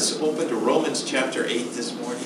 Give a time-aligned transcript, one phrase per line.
[0.00, 2.24] let's open to Romans chapter 8 this morning.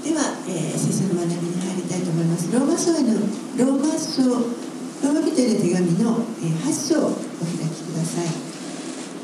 [0.00, 2.48] では、えー、聖書の学びに入りたいと思います。
[2.48, 3.12] ローマ書への
[3.60, 8.32] ローマ書、ローマ人への手紙の、えー、8章をお開きください。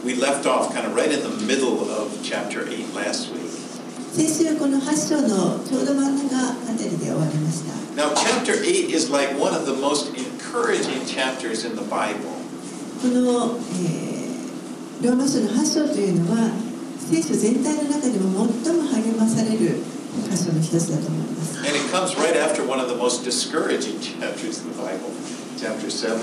[0.05, 3.49] We left off kind of right in the middle of chapter 8 last week.
[4.13, 7.73] 先週この8章のちょうど真ん中あたりで終わりました。
[7.97, 12.29] Now, chapter 8 is like one of the most encouraging chapters in the Bible.
[13.01, 16.64] この、えー、ローマ書の8章というのは
[17.11, 19.83] 聖書全体の中でも最も励まされる
[20.31, 21.59] 箇所の一つだと思います。
[21.59, 25.13] And it comes right after one of the most discouraging chapters in the Bible,
[25.57, 26.19] chapter 7.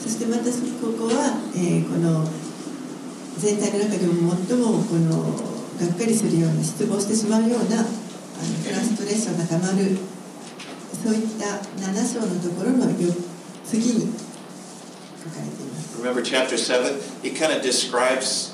[0.00, 2.26] そしてまたここは、えーこの
[3.38, 7.86] 全体の中でも最もこのがっかりするような失望してしまうようなあの
[8.62, 9.98] フラストレーションがたまる
[11.02, 13.12] そういった7章のところのよ
[13.64, 14.14] 次に
[15.22, 16.00] 書かれています。
[16.00, 17.26] Remember chapter 7?
[17.26, 18.53] It kind of describes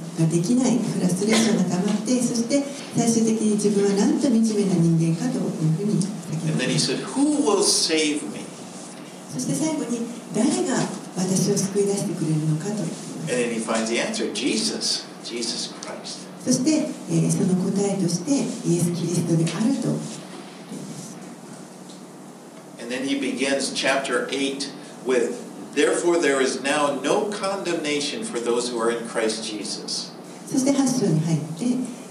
[0.21, 2.61] ができないフラストレーションがたまってそして
[2.95, 8.45] 最終的に自分はなんと惨めな人間かというふうに叫 And ん then で he said, Who will save me?
[9.33, 10.05] そして最後に
[10.35, 10.77] 誰が
[11.15, 12.83] 私を救い出してくれるのかと
[13.31, 16.27] answer Jesus, Jesus Christ.
[16.43, 18.31] そして、えーその答えとして
[18.67, 19.89] イエス・キリストであると
[22.81, 24.71] And then he begins chapter 8
[25.05, 25.35] with,
[25.73, 30.11] Therefore there is now no condemnation for those who are in Christ Jesus.
[30.47, 32.01] そして8章に入って、えー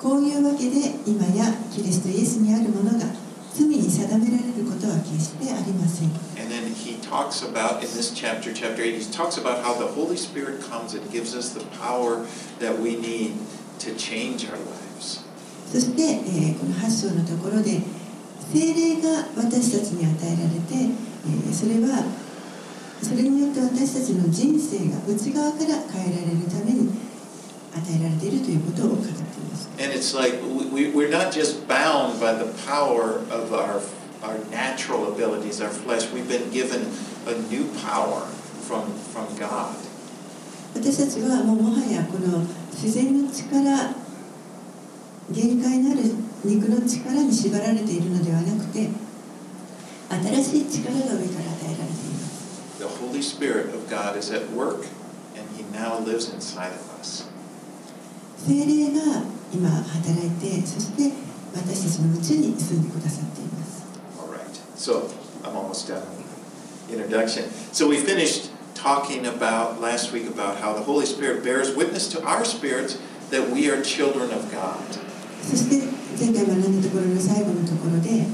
[0.00, 3.04] こういうわけで今やキリストイエスにあるものが
[3.52, 6.08] 罪に定められることは決してありません。
[6.40, 10.16] And then he talks about, in this chapter, chapter 8, he talks about how the Holy
[10.16, 12.24] Spirit comes and gives us the power
[12.60, 13.34] that we need
[13.80, 15.20] to change our lives.
[15.70, 17.82] そして、えーこの8章のところで
[18.54, 22.02] 精霊が私たちに与えられて、えーそれは
[23.02, 26.92] それによって私たちの人生が内側から変えられるために
[27.74, 29.12] 与えられているということを語ってい
[29.44, 29.68] ます。
[29.78, 30.36] And it's like
[30.72, 33.80] we, we're not just bound by the power of our,
[34.22, 36.12] our natural abilities, our flesh.
[36.12, 36.86] We've been given
[37.26, 38.26] a new power
[38.68, 38.84] from,
[39.14, 39.74] from God.
[40.74, 43.94] 私たちはもうもはやこの自然の力
[45.30, 46.00] 限界のある
[46.44, 48.88] 肉の力に縛られているのではなくて
[50.10, 52.09] 新しい力が上から与えられて
[52.79, 54.85] The Holy Spirit of God is at work,
[55.35, 57.27] and He now lives inside of us.
[58.45, 61.11] 精霊が今働いてそして
[61.53, 63.85] 私たちのうちに住んでくださっています
[64.19, 64.45] All right.
[64.75, 65.09] So
[65.43, 67.49] I'm almost done with the introduction.
[67.71, 72.23] So we finished talking about last week about how the Holy Spirit bears witness to
[72.23, 72.99] our spirits
[73.31, 74.83] that we are children of God.
[75.41, 75.77] そして
[76.19, 78.25] 前回学んだところの最後のところで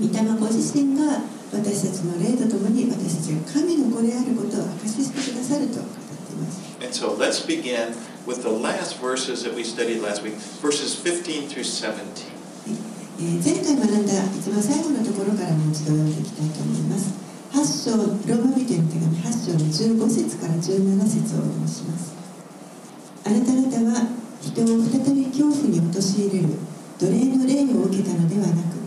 [0.00, 1.20] 御霊ご自身が
[1.55, 6.61] 私たちの霊とともに私たちが神の子であることを証ししてくださると語っています。
[6.83, 7.95] And so let's begin
[8.27, 11.95] with the last verses that we studied last week, verses 15 through 17.
[13.17, 17.15] えー前回学んだ一番最後のところからもう一度読んでいきたいと思います。
[17.55, 22.15] 8章ローマ人への手紙8章の15節から17節をお読みします。
[23.23, 24.07] あなた方は
[24.41, 26.49] 人を再び恐怖に陥れる
[26.99, 28.77] 奴隷の霊を受けたのではなく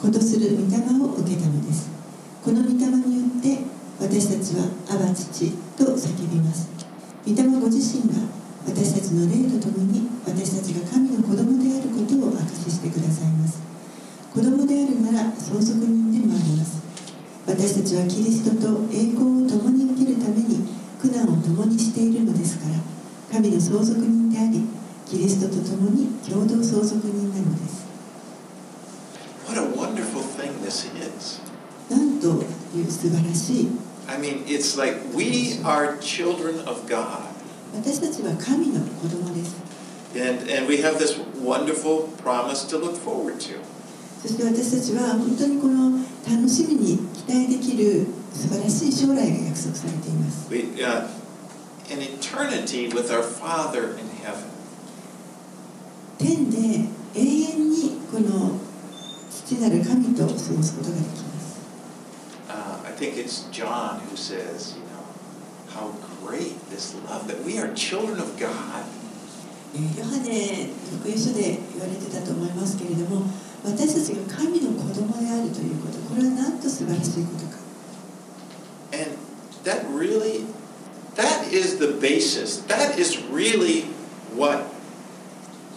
[0.00, 1.90] 子とする御霊を受けたのです
[2.42, 3.62] この御霊によって
[4.02, 5.46] 私たちは「アバ父」
[5.78, 6.66] と叫びます。
[7.24, 8.18] 御霊ご自身が
[8.66, 13.60] 私たちの霊とともに私たちが神の子供であることを証ししてくださいます。
[14.34, 16.82] 子供であるなら相続人でもあります。
[17.46, 20.66] 私たちはキリストと栄光を共に受けるために
[21.00, 22.74] 苦難を共にしているのですから
[23.30, 24.66] 神の相続人であり
[25.08, 27.86] キリストと共に共同相続人なのです。
[29.46, 31.51] What a wonderful thing this is.
[32.78, 33.68] いう素晴らしい
[34.08, 37.30] I mean, it's like we are children of God.
[37.74, 39.56] 私たちは神の子供です
[40.14, 43.58] And, and we have this wonderful promise to look forward to.
[44.20, 45.98] そして私たちは本当にこの
[46.28, 51.08] 楽しみに期待できる素晴らしい将来が約束されています We, uh,
[51.90, 54.44] an eternity with our Father in heaven.
[56.18, 58.58] 天で永遠にこの
[59.30, 61.31] 父なる神と過ごすことができます Uh,
[63.01, 65.05] think it's John who says, you know,
[65.69, 65.91] how
[66.25, 68.85] great this love that we are children of God.
[69.75, 70.69] えーヨハネ
[71.01, 73.27] 福音書で言われてたと思いますけれども
[73.65, 77.57] 私たちが神の子供であるということこれはなんと素晴らしいことか
[79.67, 80.45] that really,
[81.15, 82.61] that is the basis.
[82.71, 83.81] That is really
[84.33, 84.63] what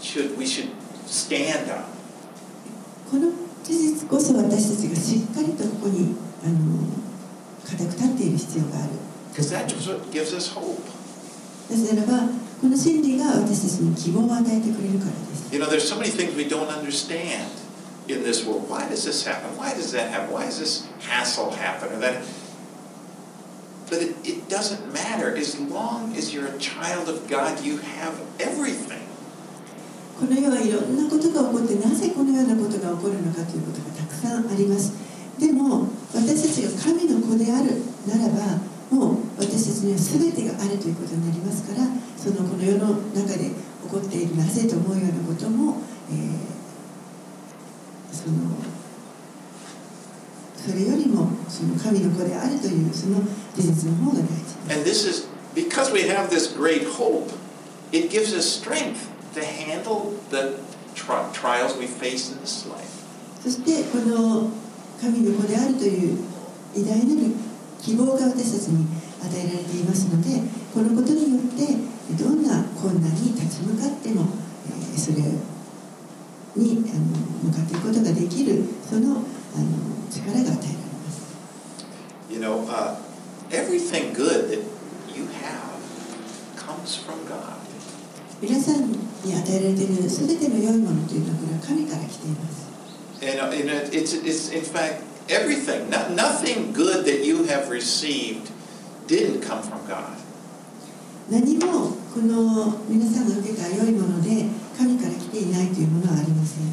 [0.00, 0.70] should we should
[1.06, 1.84] stand on.
[3.10, 3.32] この
[3.64, 6.14] 事実こそ私たちがしっかりとここに
[6.44, 6.86] あの
[7.65, 8.93] 固く立っている必要がある.
[11.69, 12.29] なぜならば
[12.61, 17.49] この真理が私たちに希望を与えてくれるからです You know, there's so many things we don't understand
[18.07, 18.69] in this world.
[18.69, 19.57] Why does this happen?
[19.57, 20.31] Why does that happen?
[20.33, 21.89] Why does this hassle happen?
[21.93, 22.21] Or that?
[23.89, 25.35] But it, it doesn't matter.
[25.35, 29.01] As long as you're a child of God, you have everything.
[30.19, 34.93] この世はいろんなことが起こってなぜこのようなことが起こるのかということがたくさんあります
[35.37, 38.61] でも私たちが神の子であるならば
[38.91, 45.81] もう私たちには全てがあるということになりますからそのこの世の中で起こっているなぜと思うようなことも、
[46.11, 46.55] えー
[48.15, 48.37] その
[50.55, 53.21] それよりもその神の子であるというその
[53.55, 57.31] 事実の方が大事 And this is because we have this great hope,
[57.91, 60.57] it gives us strength to handle the
[60.95, 63.05] tri- trials we face in this life.
[63.43, 64.49] そしてこの
[64.99, 66.17] 神の子であるという
[66.75, 67.31] 偉大なる
[67.81, 68.85] 希望が私たちに
[69.21, 70.41] 与えられていますので
[70.73, 71.75] このことによって
[72.21, 74.25] どんな困難に立ち向かっても、
[74.67, 75.17] えーそれ
[76.55, 79.23] にあの向かっていくことができるそのあの
[80.09, 81.35] 力が与えられます。
[82.31, 82.95] You know, uh,
[83.51, 84.63] everything good that
[85.13, 85.75] you have
[86.55, 87.55] comes from God.
[88.41, 88.97] 皆さんに
[89.33, 92.65] 与えられている全ての良いものというのはこれは神から来ています。
[93.21, 95.90] And, uh, and it- it's, it's, in fact, everything.
[95.90, 98.50] No, nothing good that you have received
[99.06, 100.16] didn't come from God.
[101.30, 104.46] 何もこの皆さんが受けた良いもので
[104.76, 106.70] 神から来ていないというものはありません。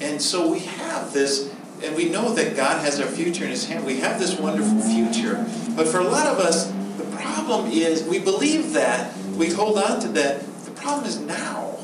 [0.00, 1.50] And so we have this,
[1.82, 3.84] and we know that God has our future in His hand.
[3.84, 5.44] We have this wonderful future.
[5.76, 9.98] But for a lot of us, the problem is we believe that, we hold on
[10.00, 10.42] to that.
[10.64, 11.78] The problem is now.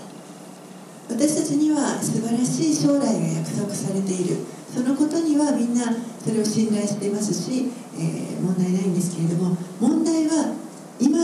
[1.08, 5.85] 私たちには素晴らしい将来が約束されている そのことにはみんな
[6.21, 10.53] それを信頼していますし、えー問題ないんですけれども問題は
[10.99, 11.17] 今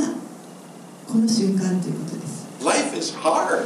[1.05, 3.65] この瞬間ということです Life is hard.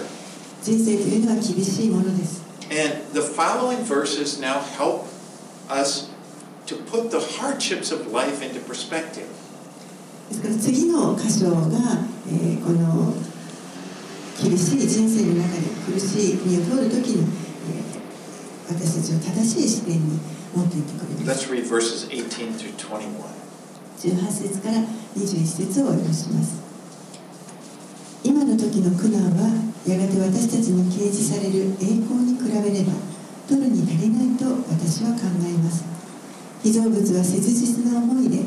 [0.64, 5.06] 人生というのは厳しいものです And the following verses now help
[5.70, 6.10] us
[6.66, 9.28] to put the hardships of life into perspective.
[10.30, 11.78] ですから次の箇所が、
[12.28, 13.14] えーこの
[14.42, 17.45] 厳しい人生の中で苦しい国を通るときに、えー
[18.68, 20.20] 私たちを正しい視点に
[20.56, 21.46] 持っていってくれます。
[21.46, 23.46] Let's read verses 18 through 21.
[24.00, 24.78] 18節から
[25.16, 26.62] 21節をお読みします。
[28.24, 29.54] 今の時の苦難は
[29.86, 32.94] やがて私たちに掲示される栄光に比べれば
[33.48, 35.86] 取るに足りないと私は考えます。
[36.64, 38.42] 被造物は切実な思いで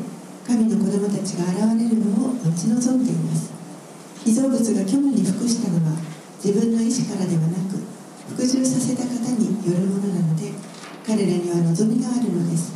[0.45, 3.53] 神の子供たちが現れるのを待ち望んでいます。
[4.25, 5.95] 被造物が虚無に服したのは
[6.43, 7.79] 自分の意志からではなく
[8.33, 10.51] 服従させた方によるものなので
[11.05, 12.73] 彼らには望みがあるのです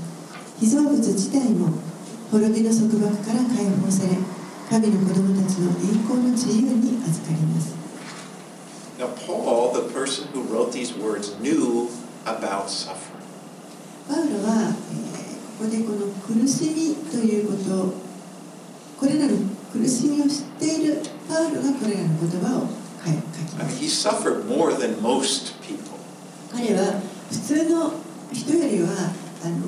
[0.59, 1.69] 被造物自体も
[2.31, 4.17] 滅びの束縛から解放され
[4.69, 7.73] 神の子供たちの栄光の自由に預かります
[8.97, 11.89] Now, Paul, the person who wrote these words, knew
[12.25, 13.21] about suffering.
[14.07, 15.23] パウロは、えー
[15.53, 17.93] ここでこの苦しみということ
[18.99, 19.37] これらの
[19.71, 23.10] 苦しみを知っているパウロがこれらの言葉を I
[23.58, 25.98] ま mean, す he suffered more than most people.
[26.52, 27.00] 彼は
[27.30, 27.92] 普通の
[28.32, 29.12] 人よりは
[29.44, 29.66] あの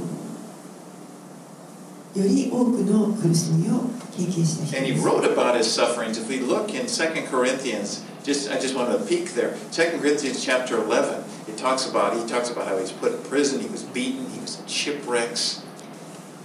[2.15, 3.83] より多くの苦しみを
[4.17, 6.19] 経験した人 And he です wrote about his sufferings.
[6.19, 9.55] If we look in 2 Corinthians, just I just wanted to peek there.
[9.73, 13.23] 2 Corinthians chapter 11, it talks about he talks about how he was put in
[13.31, 15.63] prison, he was beaten, he was in shipwrecks.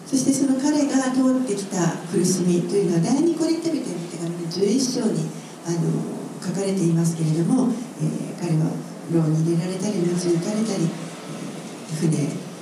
[0.05, 5.27] そしてその彼が通ってきた苦しみというのは第二コリント人への手紙の11章に
[5.65, 8.72] あの 書かれていますけれども、えー彼は
[9.12, 12.10] 牢に入れられたり鞭打たれたり、えー船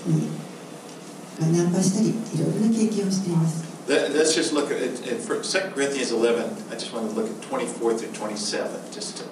[0.07, 0.29] に
[1.39, 6.45] がナンパしたりいろいろな経験をしています Let- Let's just look at in 2 Corinthians 11.
[6.71, 8.69] I just want to look at 24 through 27.
[8.93, 9.25] Just to,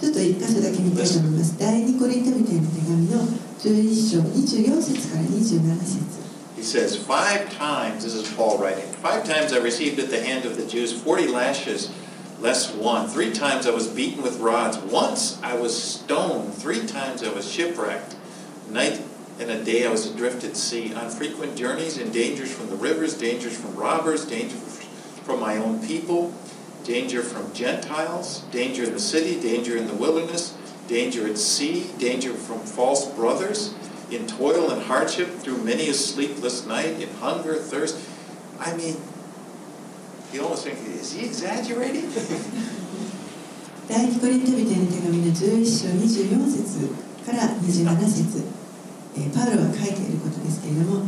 [0.00, 3.20] ちょっと一箇所だけ見たいと思います第二コリント人への手紙の
[3.60, 6.18] 11章24節から27節
[6.56, 10.44] he says, Five times, this is Paul writing, five times I received at the hand
[10.44, 11.90] of the Jews 40 lashes
[12.40, 13.08] less one.
[13.08, 14.78] Three times I was beaten with rods.
[14.78, 16.54] Once I was stoned.
[16.54, 18.16] Three times I was shipwrecked.
[18.70, 19.02] Night
[19.40, 22.76] and a day I was adrift at sea, on frequent journeys and dangers from the
[22.76, 26.34] rivers, dangers from robbers, danger from my own people,
[26.84, 30.56] danger from Gentiles, danger in the city, danger in the wilderness,
[30.88, 33.74] danger at sea, danger from false brothers,
[34.10, 37.98] in toil and hardship, through many a sleepless night, in hunger, thirst.
[38.58, 38.96] I mean,
[40.32, 42.10] you almost think, is he exaggerating?
[43.88, 46.92] 第二コリント人への手紙の11章24節
[47.24, 48.44] から27節、
[49.16, 51.06] えパウロが書いていることですけれども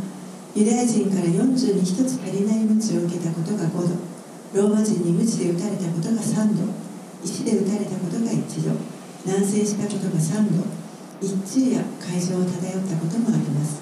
[0.55, 3.95] ユダヤ人から40に1つ足りない鞭を受けたことが5度。
[4.53, 6.65] ローマ人に鞭で打たれたことが3度。
[7.23, 8.75] 石で打たれたことが1度。
[9.25, 10.65] 南征したことが3度。
[11.21, 13.79] 一昼夜海上を漂ったこともあります。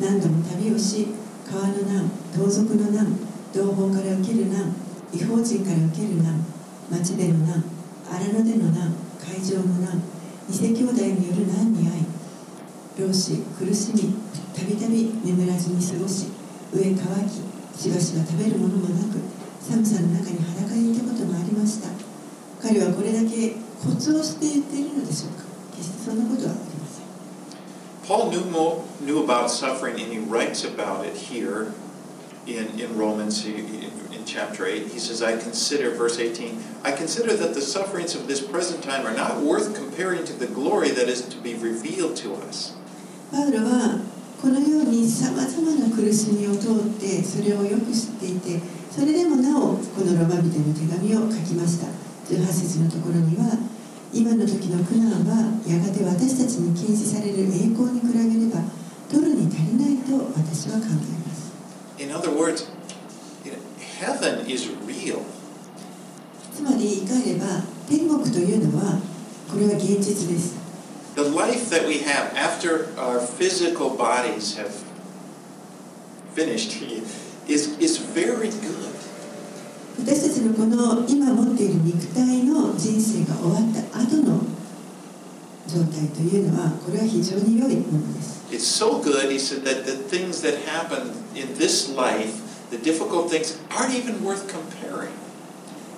[0.00, 1.06] 何度も旅をし
[1.48, 3.06] 川の難盗賊の難
[3.52, 4.74] 同胞から受ける難
[5.12, 6.44] 違法人から受ける難
[6.90, 7.62] 町での難
[8.10, 10.02] 荒野での難海上の難
[10.50, 13.06] 偽兄弟による難に遭い。
[13.06, 14.14] 老死苦しみ。
[14.52, 16.26] たびたび眠らずに過ごし。
[16.74, 16.96] 上乾
[17.28, 17.40] き。
[17.78, 19.18] しばしば食べるものもなく。
[19.60, 21.88] 寒さの中に裸にいたこともありました。
[22.60, 25.44] 彼はこれだけコツをして言っているのでしょうか。
[25.76, 27.06] 決してそんなことはありません。
[28.04, 31.72] Paul knew, more, knew about suffering and he writes about it here.
[32.46, 34.88] In, in Romans he- in, in chapter 8.
[34.88, 39.06] He says, I consider, verse 18, I consider that the sufferings of this present time
[39.06, 42.74] are not worth comparing to the glory that is to be revealed to us.
[43.30, 43.98] パウロは
[44.42, 51.86] このようにさまざまな苦しみを通ってそれをよく知っていてそれでもなおこのロマ人の手紙を書きました
[52.28, 53.56] 18節のところには
[54.12, 58.60] 今の時の苦難はやがて私たちに禁止される栄光に比べれば
[59.08, 61.21] 取るに足りないと私は考えます
[62.01, 62.69] In other words,
[63.43, 63.57] you know,
[63.99, 65.21] heaven is real.
[66.53, 68.99] つまり言い換えれば天国というのは
[69.49, 70.55] これは現実です
[71.15, 74.71] The life that we have after our physical bodies have
[76.35, 76.77] finished
[77.47, 78.87] is, is very good.
[79.99, 84.41] 私たちのこの今持っている肉体の人生が終わった後の
[85.71, 92.77] 状態というのはこれは非常に良いものです It's so good, he said, that the things that happen in this life, the
[92.77, 95.11] difficult things, aren't even worth comparing.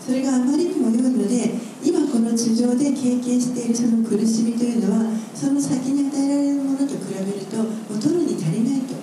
[0.03, 1.51] それがあまりにも良いので
[1.83, 8.95] 今この地上で経験しているその苦しみというのはその先に与えられるものと比べるともう取るに足りないと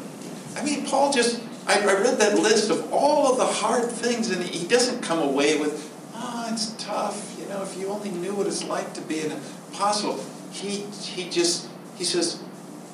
[0.56, 4.30] I mean, Paul just, I, I read that list of all of the hard things,
[4.30, 7.36] and he doesn't come away with, oh, it's tough.
[7.38, 9.32] You know, if you only knew what it's like to be an
[9.70, 10.18] apostle.
[10.51, 12.43] He, he just, he says,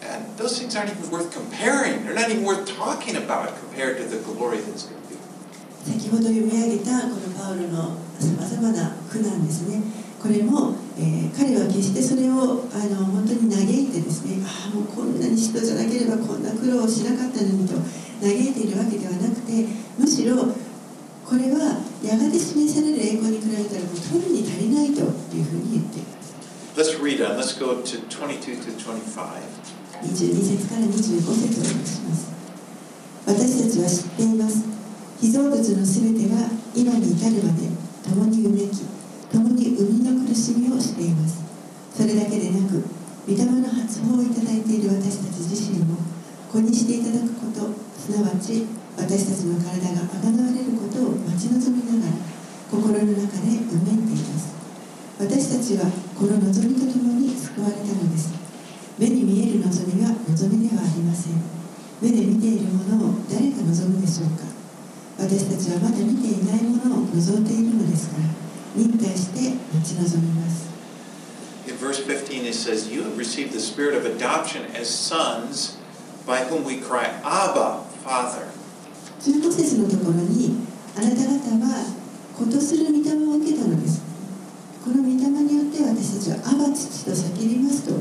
[0.04, 2.06] and those things aren't even worth comparing.
[2.06, 5.18] They're not even worth talking about compared to the glory that's going to be.
[5.88, 9.82] 先ほど読み上げたこのパウロのさまざまな苦難ですね
[10.20, 17.76] これも、えー彼は決してそれをあの本当に嘆いてですねああもうこんなに人じゃなければこんな苦労をしなかったのにと
[18.20, 19.66] 嘆いているわけではなくて
[20.00, 20.36] むしろ
[21.24, 25.02] これはやがて示される栄光に比べたらもう取るに足りないと
[25.38, 26.17] いうふうに言っています
[26.78, 27.42] Let's read on.
[27.42, 29.18] Let's go to 22 to 25.
[29.98, 32.30] 22節から25節をお読みします
[33.26, 34.62] 私たちは知っています
[35.18, 36.38] 被造物のすべてが
[36.78, 37.66] 今に至るまで
[38.06, 38.86] 共にうめき
[39.34, 41.42] 共に生みの苦しみをしています
[41.98, 42.86] それだけでなく
[43.26, 45.98] 御霊の発報をいただいている私たち自身も
[46.54, 52.22] 子にしていただくことすなわち私たちの体があがなわれることを待ち望みながら
[52.70, 54.54] 心の中でうめいています
[55.18, 58.34] 私たちはこの望みとともに救われたのです。
[58.98, 61.38] 目に見える望みは望みではありません。
[62.02, 64.42] 目で見ているものを誰が望むでしょうか。
[65.20, 68.24] 私たちはまだ見ていないものを望んでいるのですから
[68.76, 70.66] 忍耐して待ち望みます。
[71.70, 75.78] In verse 15, it says, You have received the spirit of adoption as sons,
[76.26, 78.50] by whom we cry, Abba, Father.
[79.22, 81.94] 15節のところにあなた方は
[82.36, 84.07] 子とする御霊を受けたのです
[84.88, 87.92] この御霊によって私たちはアバ父と叫びますと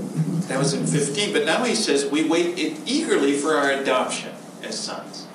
[0.47, 3.59] That い was in ます 15, but now he says, We wait it eagerly for
[3.59, 4.31] our adoption
[4.63, 5.27] as sons.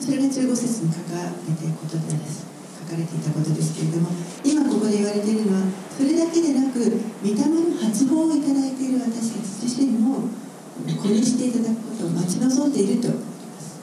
[0.00, 2.46] それが15節に書かれていることです
[2.88, 4.08] 書かれていたことですけれども
[4.44, 6.80] 今ここで言われているのはそれだけでなく
[7.20, 10.28] 御霊の発報をいただいている私たち自身も
[10.86, 13.08] 子にしていただくことを待ち望んでいると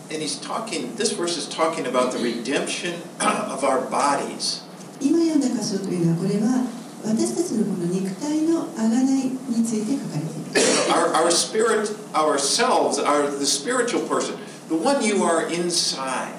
[0.09, 4.61] And he's talking, this verse is talking about the redemption of our bodies.
[5.01, 6.65] 今読んだ箇所というのはこれは
[7.05, 14.37] 私たちのこの肉体のあがないについて書かれています Our, our spirit, ourselves, our, the spiritual person,
[14.69, 16.33] the one you are inside,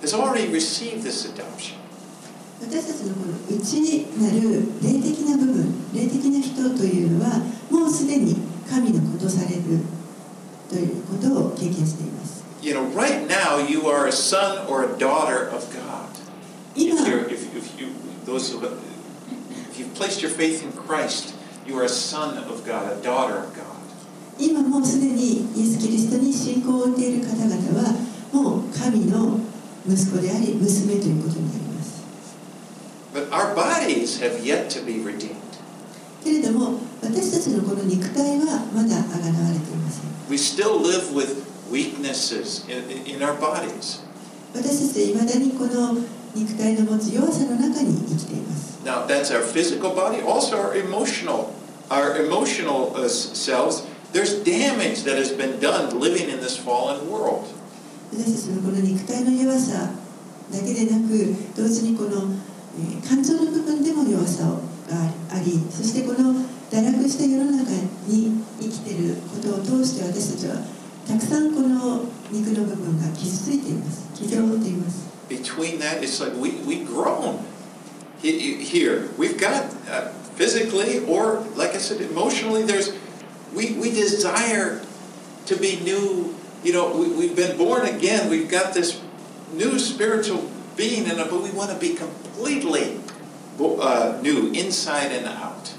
[0.00, 1.76] has already received this adoption.
[2.60, 7.38] 私たちのこの内になる霊的な部分霊的な人というのは
[7.70, 8.36] もうすでに
[8.70, 9.62] 神のことされる
[10.70, 16.06] ということを経験しています You know, right now you are a son or a daughter of God.
[16.76, 16.94] 今
[17.62, 18.58] If, you, those who,
[19.70, 21.34] if you've placed your faith in Christ,
[21.66, 23.66] you are a son of God, a daughter of God.
[24.38, 27.94] 今もうすでにイエス・キリストに信仰を置いている方々は
[28.32, 29.38] もう神の
[29.86, 32.02] 息子であり娘ということになります
[33.30, 35.36] our bodies have yet to be redeemed.
[36.24, 44.02] けれども私たちのこの肉体はまだあがらわれていません We still live with weaknesses in, in our bodies.
[44.54, 45.96] 私たちはいまだにこの
[46.34, 51.54] 肉体の持つ弱さの中に生きています Now, that's our physical body, also our emotional,
[51.88, 53.86] our emotional uh, selves.
[54.12, 57.46] There's damage that has been done living in this fallen world.
[58.12, 59.90] 私たちのこの肉体の弱さ
[60.52, 62.28] だけでなく同時にこの、
[62.76, 64.56] えー感情の部分でも弱さが
[65.30, 66.34] ありそしてこの
[66.70, 67.70] 堕落した世の中
[68.08, 70.56] に生きていることを通して私たちは
[71.06, 77.45] たくさんこの肉の部分が傷ついています傷を負っています Between that, it's like we, we groan
[78.21, 79.09] He- he- here.
[79.17, 82.93] We've got uh, physically or, like I said, emotionally, there's,
[83.53, 84.81] we, we desire
[85.45, 86.33] to be new.
[86.63, 88.29] You know, we, we've been born again.
[88.29, 88.99] We've got this
[89.53, 92.99] new spiritual being in it, but we want to be completely
[93.59, 95.73] uh, new, inside and out.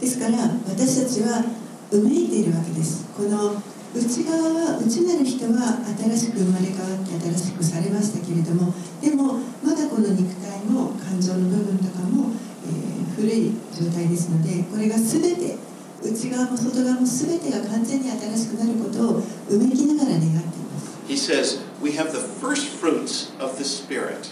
[0.00, 1.44] ですから私たちは
[1.92, 3.62] うめいているわけですこの
[3.97, 12.31] 内側は内なる人は新しく生まれ変わって新しくされましたけれどもでもまだこの肉体も感情の部分とかも、
[12.65, 15.57] えー古い状態ですのでこれが全て
[16.03, 24.29] 内側も外側も全てが完全に新しくなることをうめきながら願っています He says, we have the first fruits of the Spirit.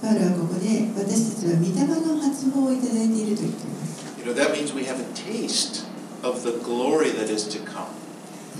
[0.00, 5.84] パウロはここで私たちは御霊の発報をいただいていると言っています You know, that means we have a taste
[6.22, 7.84] of the glory that is to come.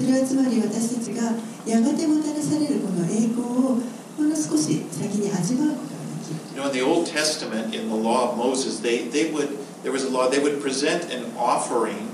[0.00, 3.76] それはつまり私たちがやがてもたらされるこの栄光を
[4.16, 9.92] ほんの少し先に味わうことができる You know, in the Old Testament, in the law of Moses, they, they would, there
[9.92, 12.08] was a law, they would present an offering,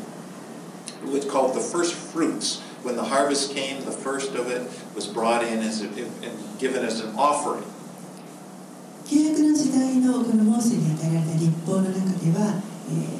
[1.04, 2.60] what's called the first fruits.
[2.82, 4.62] When the harvest came, the first of it
[4.94, 7.64] was brought in as a, and given as an offering.
[9.08, 12.75] 旧約の時代のこのモーセに与えられた立法の中では、えー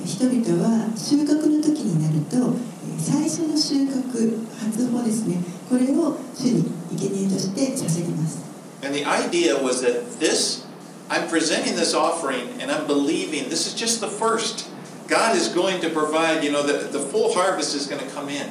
[0.05, 8.39] 人々は収穫の時になると、えー最初の収穫初穂ですねこれを主に生贄として捧げます
[8.84, 10.65] And the idea was that this,
[11.10, 14.69] I'm presenting this offering and I'm believing this is just the first.
[15.07, 18.29] God is going to provide, you know, the, the full harvest is going to come
[18.29, 18.49] in.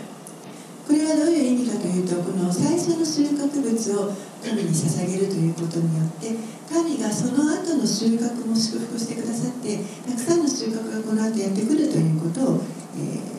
[0.86, 6.36] これはどういう意味かというとこの最初の収穫物を神に捧げるということによって
[6.71, 12.62] 神がその後の収穫も祝福してくださってたくさんの収穫がこの後やってくるということを、
[12.98, 13.36] えー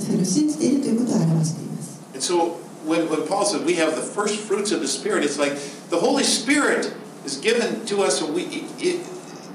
[0.00, 5.24] それを信じているということを表しています And so when, when Paul said we have the first fruits of the Spirit,
[5.24, 5.54] it's like
[5.90, 6.92] the Holy Spirit
[7.24, 8.44] is given to us, and we,
[8.78, 9.04] it,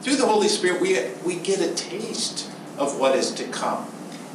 [0.01, 0.95] through the Holy Spirit, we,
[1.25, 3.87] we get a taste of what is to come.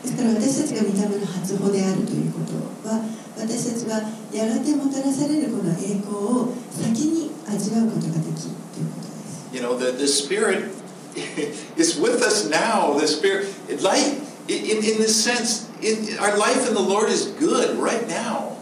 [0.03, 3.05] ですから私たちが御霊の初歩であるということは
[3.37, 4.01] 私たちは
[4.33, 10.71] やがてもたらされるこの栄光を先に味わうことができるということです You know, the, the Spirit
[11.77, 12.97] is with us now.
[12.99, 17.27] The Spirit, it, life, in, in this sense, it, our life in the Lord is
[17.39, 18.57] good right now.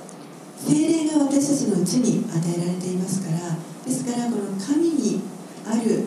[0.58, 5.22] 精霊が私たちのうちに与えられていますからですからこの神に
[5.64, 6.06] ある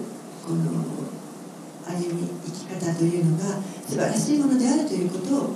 [3.01, 5.55] というのが素晴らしいものであるということを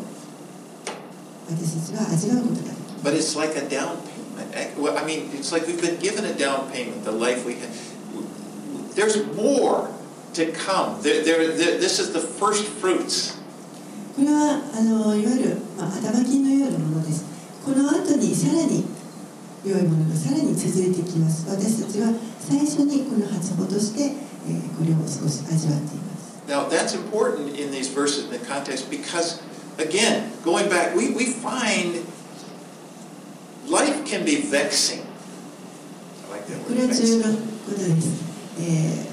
[1.47, 4.49] 私たちは味わうことができます But it's like a down payment.
[4.57, 7.53] Eh, well, I mean, it's like we've been given a down payment, the life we
[7.61, 7.69] have.
[8.95, 9.91] There's more
[10.33, 10.99] to come.
[11.03, 13.37] There, there, there, this is the first fruits.
[14.15, 17.25] これはあのいわゆる、まあ、頭金のようなものです
[17.65, 18.85] この後にさらに
[19.65, 24.15] 良いものがさらに続いてきます私たちは最初にこの初歩として、
[24.47, 26.14] えーこれを少し味わっています
[26.48, 29.40] Now, that's important in these verses in the context because,
[29.78, 32.04] again, going back, we, we find
[33.68, 35.06] life can be vexing.
[36.26, 37.22] I like that こ word, れは重要 vexing.
[37.22, 37.34] な
[37.66, 38.08] ことです、
[38.58, 39.10] えー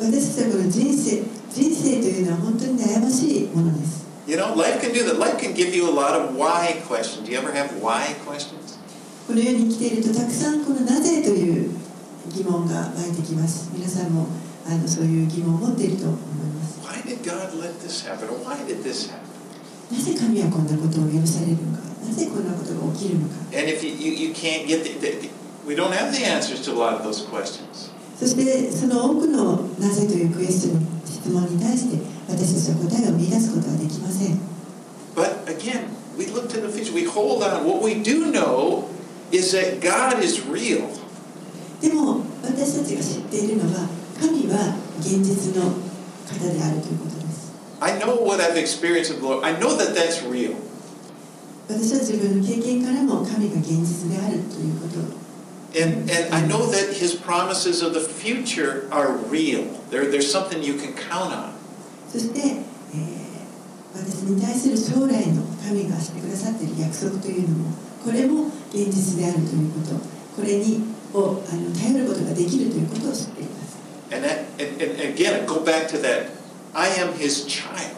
[0.00, 5.18] 私たちはこの人生人生というのは本当に悩ましいものです You know, life can do that.
[5.18, 7.26] Life can give you a lot of why questions.
[7.26, 8.78] Do you ever have why questions?
[9.26, 11.70] この世に生きているとたくさんこのなぜという
[12.32, 14.26] 疑問が湧いてきます皆さんも
[14.65, 16.19] あのそういう疑問を持っていると思い
[16.55, 16.79] ます。
[19.91, 23.35] なぜ神はこんなことを許されるのか、なぜこんなことが起きるのか。
[28.19, 31.97] そしてその多くのなぜというクエスチ質問に対して
[32.27, 34.39] 私たちは答えを見出すことはできません。
[41.81, 43.89] でも、私たちが知っているのは
[44.23, 45.71] 神は現実の
[46.23, 49.43] 方であるということです I know what I've experienced with the Lord.
[49.43, 50.55] I know that that's real.
[51.67, 55.23] 私は自分の経験からも神が現実であるということを
[55.75, 59.65] And, and I know that his promises of the future are real.
[59.89, 61.53] There, there's something you can count on.
[62.09, 63.23] そして、えー
[63.93, 67.71] 私に対する将来の神がしてくださっている約束というのも
[68.03, 69.95] これも現実であるということ
[70.35, 70.81] これに
[71.13, 73.62] をあの頼ることができるということを知っています
[74.12, 76.30] And, that, and, and again, go back to that.
[76.74, 77.96] I am his child.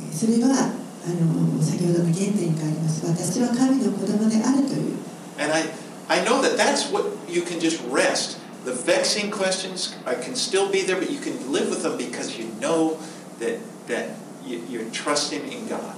[0.00, 4.96] えーそれはあの先ほどの原点に変わります私は神の子供であるという
[5.38, 5.64] And I,
[6.08, 8.38] I know that that's what you can just rest.
[8.66, 12.36] The vexing questions I can still be there, but you can live with them because
[12.36, 12.98] you know
[13.38, 14.10] that, that
[14.44, 15.96] you, you're trusting in God.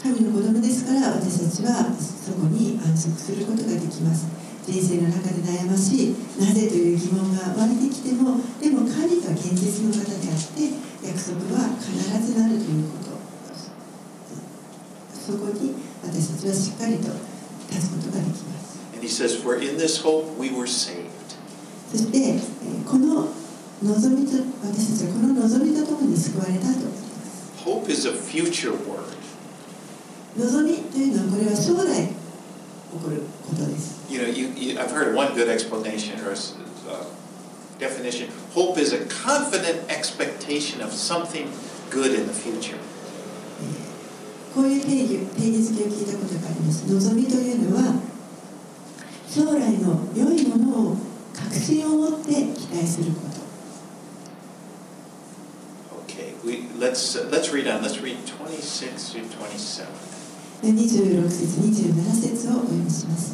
[0.00, 4.28] 神の子供ですから私たちはそこに安息することができます
[4.71, 10.71] 人生の中で悩ましいなぜという疑問が湧いてきてもでも神が現実の方であって
[11.03, 11.91] 約束は必
[12.31, 13.11] ずなるということ
[15.13, 17.11] そこに私たちはしっかりと
[17.69, 21.09] 立つことができます And he says, For in this hope we were saved.
[21.91, 23.27] そしてえーこの
[23.83, 26.87] 望みと私たちはこの望みとともに救われたと
[27.65, 29.03] Hope is a future word.
[30.37, 32.20] 望みというのはこれは将来
[32.91, 37.05] 起こることです You know, you, you, I've heard one good explanation or uh,
[37.79, 38.29] definition.
[38.53, 41.49] Hope is a confident expectation of something
[41.89, 42.77] good in the future.
[44.53, 48.01] こういう定義定義づけを聞いたことがあります望みというのは
[49.29, 50.97] 将来の良いものを
[51.33, 53.41] 確信を持って期待すること
[56.05, 57.81] Okay, we, let's, uh, let's read on.
[57.81, 59.87] Let's read 26 through 27.
[60.61, 63.33] 26節27節をお読みします。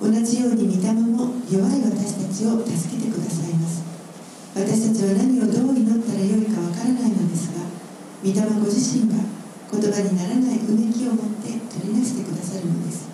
[0.00, 3.84] 同じように御霊も弱い私たちを助けてくださいます。
[4.56, 7.60] 私たちは何をどう祈ったらよいかわからないのですが
[8.24, 9.20] 御霊ご自身が
[9.68, 13.12] 言葉にならないうめきを持って取り出してくださるのです。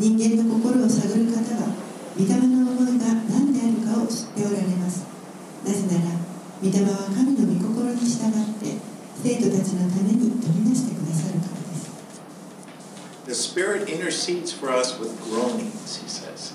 [0.00, 1.76] 人間の心を探る方は
[2.16, 5.04] 御霊の思いが何であるかを知っておられます。
[5.60, 6.16] なぜなら
[6.64, 8.80] 御霊は神の御心に従って
[9.20, 11.63] 生徒たちのために取り出してくださるから
[13.33, 16.53] The Spirit intercedes for us with groanings, he says.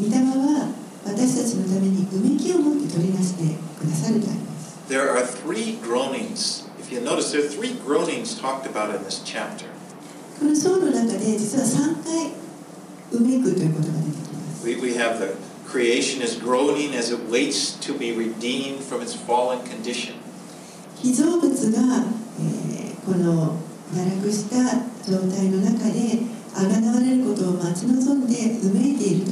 [0.00, 0.72] 御霊は
[1.04, 6.64] 私たちのためにうめきを持って取り出してくださるとあります There are three groanings.
[6.80, 9.66] If you notice, there are three groanings talked about in this chapter.
[10.38, 12.30] この章の中で実は3回
[13.12, 15.34] うめくということが出てきます We, we have the
[15.68, 20.14] creation is groaning as it waits to be redeemed from its fallen condition.
[21.02, 22.04] 被造物が、
[22.40, 23.56] えーこの
[23.93, 24.57] 堕落した
[25.09, 26.19] 状態の中で
[26.55, 29.25] あがなわれることを待ち望んでうめいている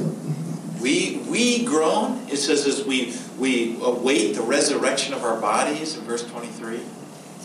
[0.82, 6.02] We, we groan, it says, as we, we await the resurrection of our bodies in
[6.04, 6.80] verse 23.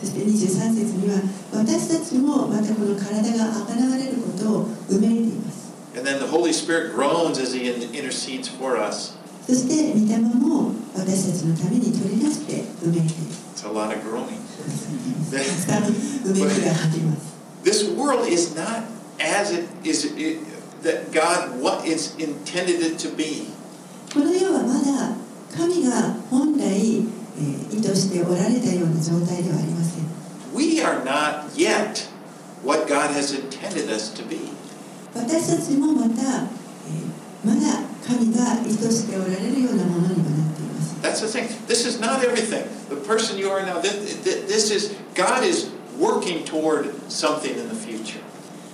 [0.00, 1.20] そして23節には
[1.52, 9.16] 私たちもまたこの体があがなわれることをうめいています And then the Holy Spirit groans as He in- intercedes for us.
[9.46, 13.12] そして御霊も私たちのために取り出してうめいている
[13.57, 14.39] It's a lot of groaning.
[15.31, 15.89] たくさんう
[16.33, 18.83] めきが入ります This world is not
[19.19, 20.39] as it is it,
[20.83, 23.47] that God what is intended it to be.
[24.13, 25.15] この世はまだ
[25.55, 27.03] 神が本来、えー
[27.75, 30.03] 意図しておられたような状態ではありません
[30.55, 32.07] We are not yet
[32.63, 34.51] what God has intended us to be.
[35.15, 40.56] 私たちもまた、えーまだ神が意図しておられるようなものにはなっています
[41.01, 41.47] That's the thing.
[41.67, 42.63] This is not everything.
[42.89, 47.75] The person you are now, this, this is, God is working toward something in the
[47.75, 48.21] future.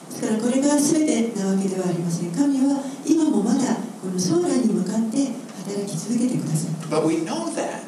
[0.10, 5.28] ですからこれが全てなわけではありません神は今もまだこの将来に向かって
[5.70, 7.84] 働き続けてください But we know that.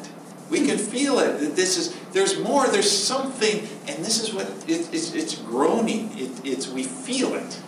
[0.50, 1.40] We can feel it.
[1.40, 6.10] that This is, there's more, there's something, and this is what, it, it's, it's groaning.
[6.16, 7.58] It, it's, we feel it.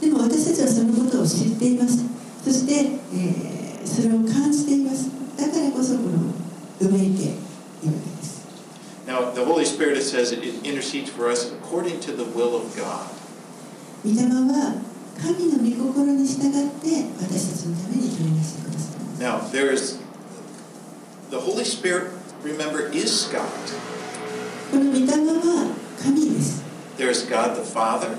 [0.00, 2.04] でも私たちはそのことを知っています
[2.44, 5.17] そして、えーそれを感じていますだから
[5.78, 6.32] こそこの
[6.80, 7.36] うめいているわ
[7.82, 8.44] けです
[9.06, 12.74] Now, the Holy Spirit, it says, it intercedes for us according to the will of
[12.74, 13.06] God.
[14.04, 14.80] 御霊は
[15.20, 19.98] 神の御心に従って私たちのために取り出してくださいます Now, there's,
[21.30, 22.10] the Holy Spirit,
[22.42, 23.44] remember, is God.
[24.70, 25.70] この御霊は
[26.02, 26.64] 神です。
[26.98, 28.16] There's God the Father,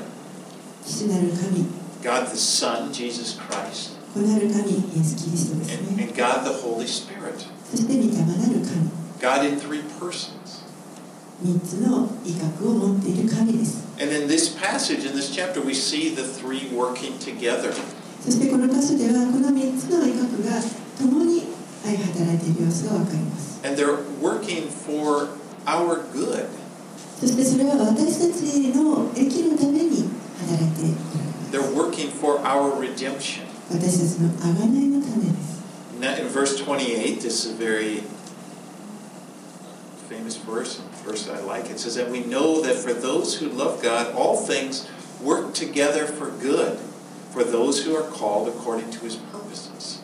[0.86, 1.66] 父なる神、
[2.04, 6.04] God the Son, Jesus Christ, 子なる神、イエス・キリストです and, ね。
[6.04, 7.46] and God the Holy Spirit.
[7.70, 10.64] そして御霊なる神、 God in three persons.
[11.42, 13.84] 三つの威嚇を持っている神です。
[14.00, 17.74] And in this passage, in this chapter, we see the three working together.
[18.24, 20.62] そしてこの箇所ではこの三つの威嚇が
[20.98, 21.44] 共に
[21.84, 23.60] 相働いている様子がわかります。
[23.66, 25.30] And they're working for
[25.66, 26.48] our good.
[27.20, 30.10] そしてそれは私たちの益のために
[30.40, 31.52] 働いておられます。
[31.52, 33.46] They're working working for our redemption.
[33.71, 35.61] 私たちの贖いのためです
[36.01, 38.03] in verse 28, this is a very
[40.09, 41.71] famous verse, verse I like.
[41.71, 44.89] It says that we know that for those who love God, all things
[45.23, 46.79] work together for good,
[47.31, 50.03] for those who are called according to his purposes.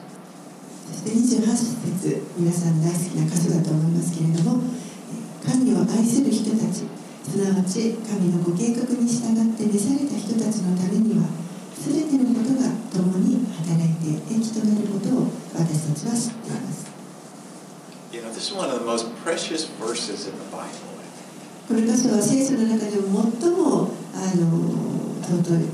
[0.87, 6.87] そして28節皆さん大好きな箇所だと思いますけれどもえー神を愛する人たち
[7.27, 11.27] すなわち神のご計画に従って召された人たちのためには
[11.87, 16.87] 全てのことが共に働いて益となることを私たちは知っています
[18.13, 20.67] You know, this is one of the most precious verses in the Bible.
[21.69, 25.69] この箇所は聖書の中でも最もあの尊い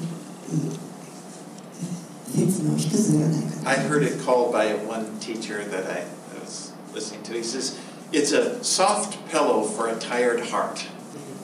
[2.35, 6.05] 説の一つではないかと I heard it called by one teacher that I
[6.41, 7.35] was listening to.
[7.35, 7.79] He says,
[8.11, 10.87] It's a soft pillow for a tired heart.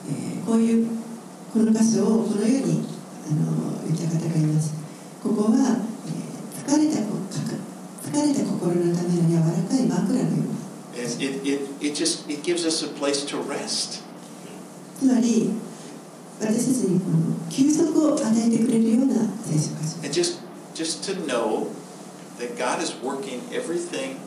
[0.09, 0.87] えーこういう
[1.53, 2.88] この箇所をこのように
[3.29, 4.73] あの言った方がいます。
[5.21, 10.49] ここは、えー、疲れた心のための柔らかい枕のよう
[14.97, 15.51] つまり
[16.39, 20.39] 私たちにこの休息を与えてくれるような聖書箇所。
[21.45, 21.67] を
[22.39, 24.17] That God is working everything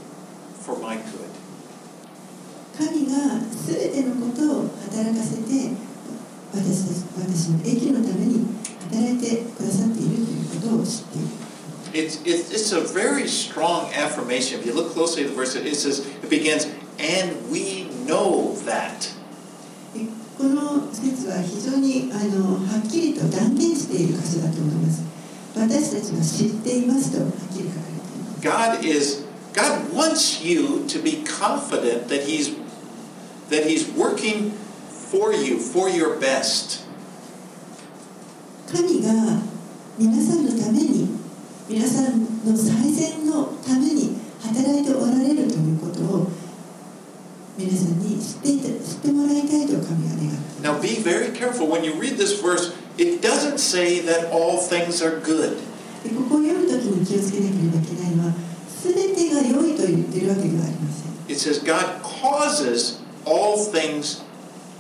[8.92, 11.28] 働いてくださっているということを知っている
[11.94, 14.60] It's, it's, it's a very strong affirmation.
[14.60, 16.68] If you look closely at the verse, it says, it begins,
[17.00, 19.10] and we know that.
[19.94, 20.06] で
[20.38, 25.04] この説は非常にあのはっきりと断言している箇所だと思います
[25.56, 32.56] 私たちは知っていますとはっきり書かれています God is God wants you to be confident that He's
[33.50, 34.52] that He's working
[35.10, 36.84] for you for your best.
[38.73, 39.13] 神が
[39.99, 41.09] 皆さんのために
[41.69, 46.29] 皆さんの最善のために働いておられるということを
[47.59, 52.73] 皆さんに知って知ってもらいたいと神は願っています Now be very careful when you read this verse.
[52.97, 55.59] It doesn't say that all things are good.
[56.03, 58.35] でここを読むときに気をつけなければいけないのは
[58.83, 64.23] 全てが良いと言っているわけではありません It says God causes all things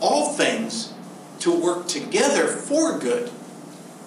[0.00, 0.94] all things
[1.40, 3.30] to work together for good.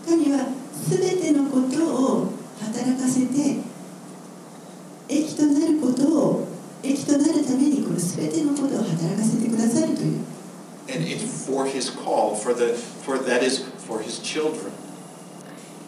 [0.06, 0.48] 神は
[0.88, 3.58] 全てのことを働かせて
[5.10, 6.48] 益となることを
[6.84, 10.20] 益となるためにこの全てのことを働かせてくださるという
[10.88, 14.72] And it's for his call, for the for that is for his children.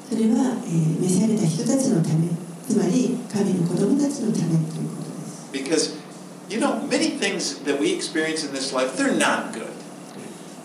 [0.09, 2.29] それは、えー召された人たちのため
[2.67, 6.07] つまり神の子供たちのためということです Because
[6.49, 9.67] you know, many things that we experience in this life, they're not good.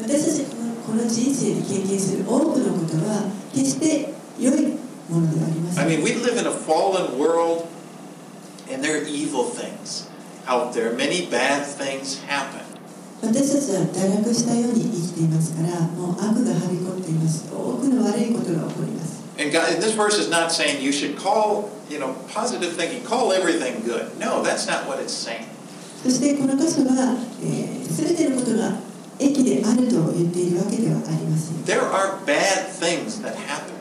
[0.01, 0.62] 私たちが
[0.93, 3.25] この人生で経験する多くのことは
[3.55, 4.77] 決して良い
[5.09, 7.67] ものではありませ I ん mean, we live in a fallen world
[8.71, 10.11] and there are evil things
[10.47, 10.93] out there.
[10.95, 12.61] Many bad things happen.
[13.23, 23.03] 私たちは堕落したように生きていますからもう悪がはびこっています多くの悪いことが起こります And God, this verse is not saying you should call, you know, positive thinking,
[23.03, 24.13] call everything good.
[24.21, 25.47] No, that's not what it's saying.
[26.03, 28.92] そしてこの箇所は、えー、全てのことが
[29.23, 33.73] 益であると言っているわけではありません There are bad things that happen.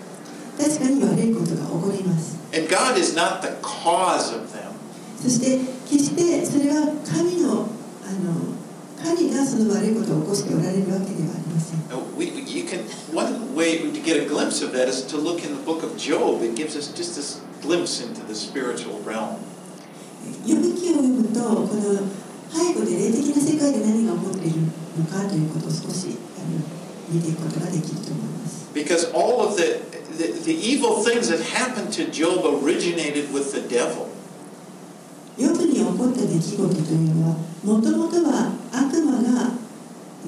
[0.57, 4.71] 確かに悪いことが起こります And God is not the cause of them.
[5.21, 7.67] そして決してそれは神の
[8.03, 8.51] あの
[9.03, 11.81] 神がその悪いことを起こしておられるわけではありません
[12.17, 15.55] We, you can, one way to get a glimpse of that is to look in
[15.55, 16.43] the book of Job.
[16.43, 19.39] It gives us just this glimpse into the spiritual realm.
[20.45, 21.99] 読み記を読むとこの
[22.53, 24.61] 背後で霊的な世界で何が起こっている
[24.97, 26.59] のかということを少しあの
[27.09, 29.81] 見ていくことができると思います Because all of the,
[30.17, 34.07] the, the evil things that happened to Job originated with the devil.
[35.37, 39.51] ヨブに起こった出来事というのはもともとは悪魔が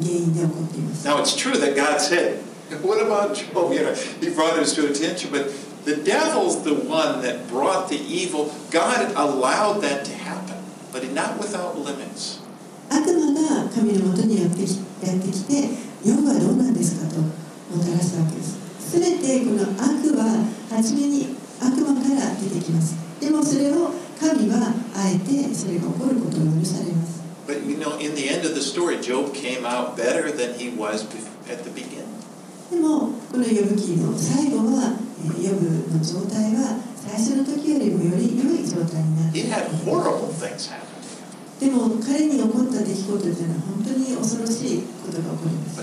[0.02, 2.40] 原因で起こっています Now it's true that God said,
[2.82, 3.72] What about Job?
[3.74, 5.52] You know, he brought us to attention, but
[5.86, 8.52] the devil's the one that brought the evil.
[8.72, 10.53] God allowed that to happen,
[10.94, 12.40] but not without limits.
[12.90, 15.68] 悪魔が神のもとにやってきやってきて
[16.06, 18.60] ヨブはどうなんですかともたらしたわけです
[19.00, 30.70] 全てこの悪は初めに悪魔から出てきますでもそれを神はあえてそれが起こることを許されます But you know, in the end of the story, Job came out better than he
[30.78, 31.04] was
[31.52, 32.08] at the beginning.
[32.72, 35.66] でもこのヨブ記の最後はえーヨブ
[35.98, 39.44] の状態は最初の時よりもより良い状態になって。
[41.60, 45.76] でも彼に起こった出来事というのは本当に恐ろしいことが起こります。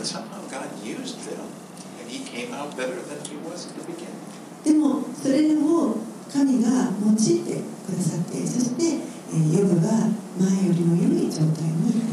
[4.65, 5.97] でもそれでも
[6.33, 8.97] 神が用いてくださって、そして、
[9.33, 10.09] えー、ヨブは
[10.41, 12.13] 前よりも良い状態に。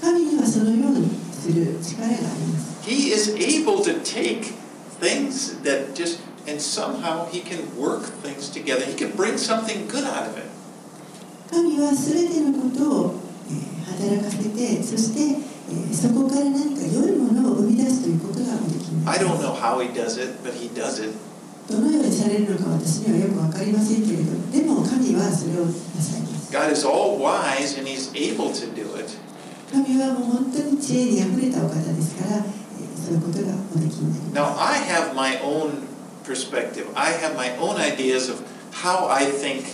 [0.00, 2.82] 神にはそのようにする力があります。
[5.00, 8.84] Things that just, and somehow He can work things together.
[8.84, 10.44] He can bring something good out of it.
[11.50, 13.14] 神は全てのことを、
[13.48, 15.20] えー働かせてそして、
[15.70, 21.14] えーそこから何か良いものを生み出すということがおできにな I don't す know how He does it, but He does it.
[21.70, 29.10] どのようにされるのか私にはよく分かりませんけれどでも神はそれをなさいます God is all wise and He's able to do it.
[29.72, 32.44] 神はもう本当に知恵にあふれたお方ですから、
[33.10, 35.86] えーそういうことがおできになります Now, I have my own
[36.24, 36.86] perspective.
[36.94, 38.42] I have my own ideas of
[38.72, 39.64] how I think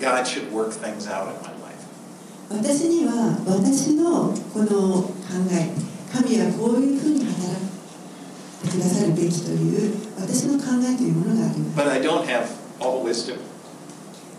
[0.00, 1.80] God should work things out in my life.
[2.50, 5.10] 私には私のこの考
[5.50, 5.70] え
[6.12, 7.52] 神はこういうふうに働
[8.64, 12.46] いてくださるべきという私の考えというものがあります But I don't have
[12.80, 13.38] all wisdom.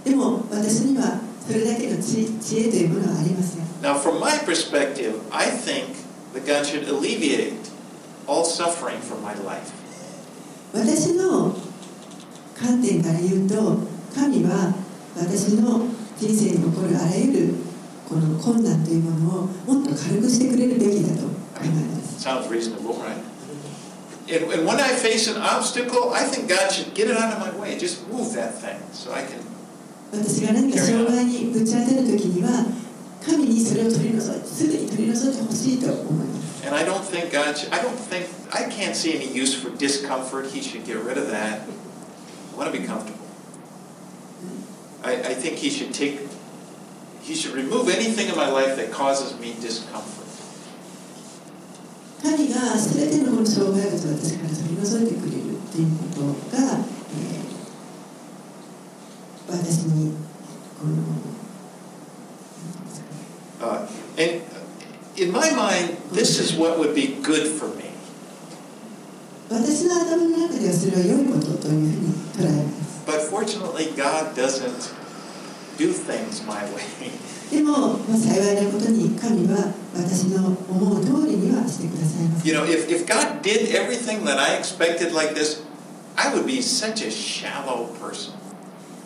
[0.06, 5.96] でも私にはそれだけの知知恵というものはありません Now, from my perspective, I think
[6.34, 7.54] that God should alleviate
[8.28, 9.72] all suffering from my life.
[10.74, 11.56] 私の
[12.56, 13.80] 観点から言うと
[14.14, 14.74] 神は
[15.16, 15.88] 私の
[16.18, 17.56] 人生に起こるあらゆる
[18.08, 22.22] この困難というものをもっと軽くしてくれるべきだと考えます。
[30.12, 32.66] 私が何か障害にぶち当たる時には
[33.26, 36.47] 神にそれを取り除いすぐに取り除いてほしいと思います。
[36.68, 40.48] And I don't think God should, I don't think, I can't see any use for discomfort.
[40.48, 41.62] He should get rid of that.
[41.62, 43.26] I want to be comfortable.
[45.02, 46.28] I, I think He should take,
[47.22, 50.26] He should remove anything in my life that causes me discomfort.
[52.22, 57.48] 神が全てのこの障害物を私から取り除いてくれるということが、えー
[59.48, 60.14] 私に
[60.78, 61.32] このなんてい
[62.66, 63.18] うんですかね
[63.60, 63.88] Uh,
[64.20, 64.57] and
[65.17, 67.91] in my mind, this is what would be good for me.
[69.51, 74.95] 私の頭の中ではそれは良いことというふうに捉えます But fortunately, God doesn't
[75.77, 77.11] do things my way.
[77.51, 85.63] でも、まあ、幸いなことに神は私の思う通りにはしてくださいます You know, if, if God did everything that I expected like this,
[86.17, 88.33] I would be such a shallow person.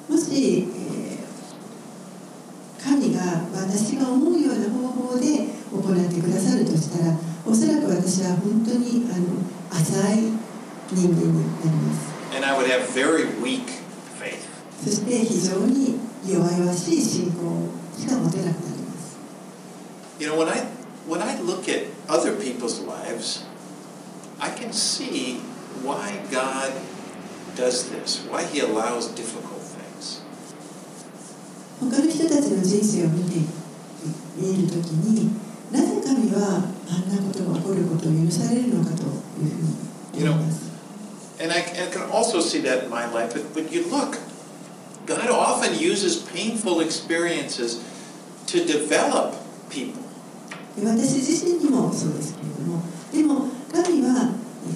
[0.08, 0.96] もし、えー
[2.86, 3.20] 神が
[3.52, 9.39] 私が思うような方法で 行ってくださるとしたらおそらく私は本当にあの
[9.71, 10.51] 浅い
[10.91, 13.67] 人間になります And I would have very weak
[14.19, 14.47] faith.
[14.83, 19.17] そして非常に弱々しい信仰しか持てなくなります
[20.19, 20.67] You know, when I
[21.07, 23.45] when I look at other people's lives,
[24.39, 25.39] I can see
[25.83, 26.71] why God
[27.55, 30.21] does this, why He allows difficult things.
[31.79, 33.39] 他の人たちの人生を見て
[34.37, 35.50] 見るときに
[36.11, 39.51] 神はあんなことが起こることを許されるのかという
[40.13, 40.71] ふうに思います。
[41.41, 43.33] And I, I can also see that in my life.
[43.33, 44.19] But, but you look,
[45.07, 47.81] God often uses painful experiences
[48.47, 49.35] to develop
[49.69, 50.01] people.
[50.75, 54.33] で私自身にもそうですけれどもでも神は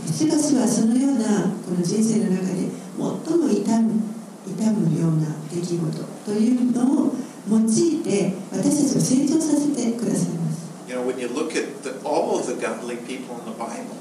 [0.07, 2.67] えしばしばそのようなこの人生の中で
[2.97, 4.01] 最も痛む
[4.47, 7.15] 痛むような出来事というのを
[7.49, 10.44] 用いて私たちを成長させてくださいます
[10.88, 13.96] You know, when you look at the, all of the godly people in the Bible,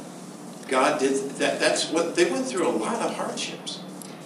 [0.68, 1.60] God did that.
[1.60, 3.80] That's what they went through a lot of hardships.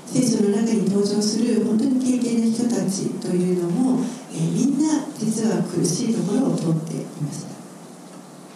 [0.06, 7.54] 聖書の中に登場する本当に敬虔な人たちというのも、えーみんな実は苦しいところを通っていました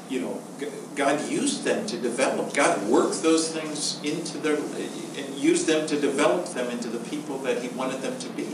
[0.10, 2.53] You know, G- God used them to develop.
[2.53, 7.39] God worked those things into their and used them to develop them into the people
[7.39, 8.45] that He wanted them to be.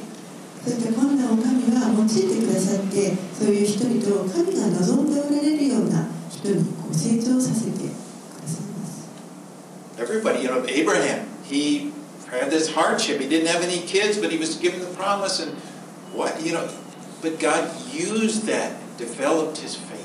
[0.68, 9.08] そういった困難を神は用いてくださってそういう人々を神が望んでおられるような人にこう成長させてくださいます
[9.96, 11.90] Everybody, you know, Abraham, he
[12.30, 13.18] had this hardship.
[13.18, 15.56] He didn't have any kids, but he was given the promise, and
[16.14, 16.68] what, you know,
[17.22, 20.04] but God used that, developed his faith.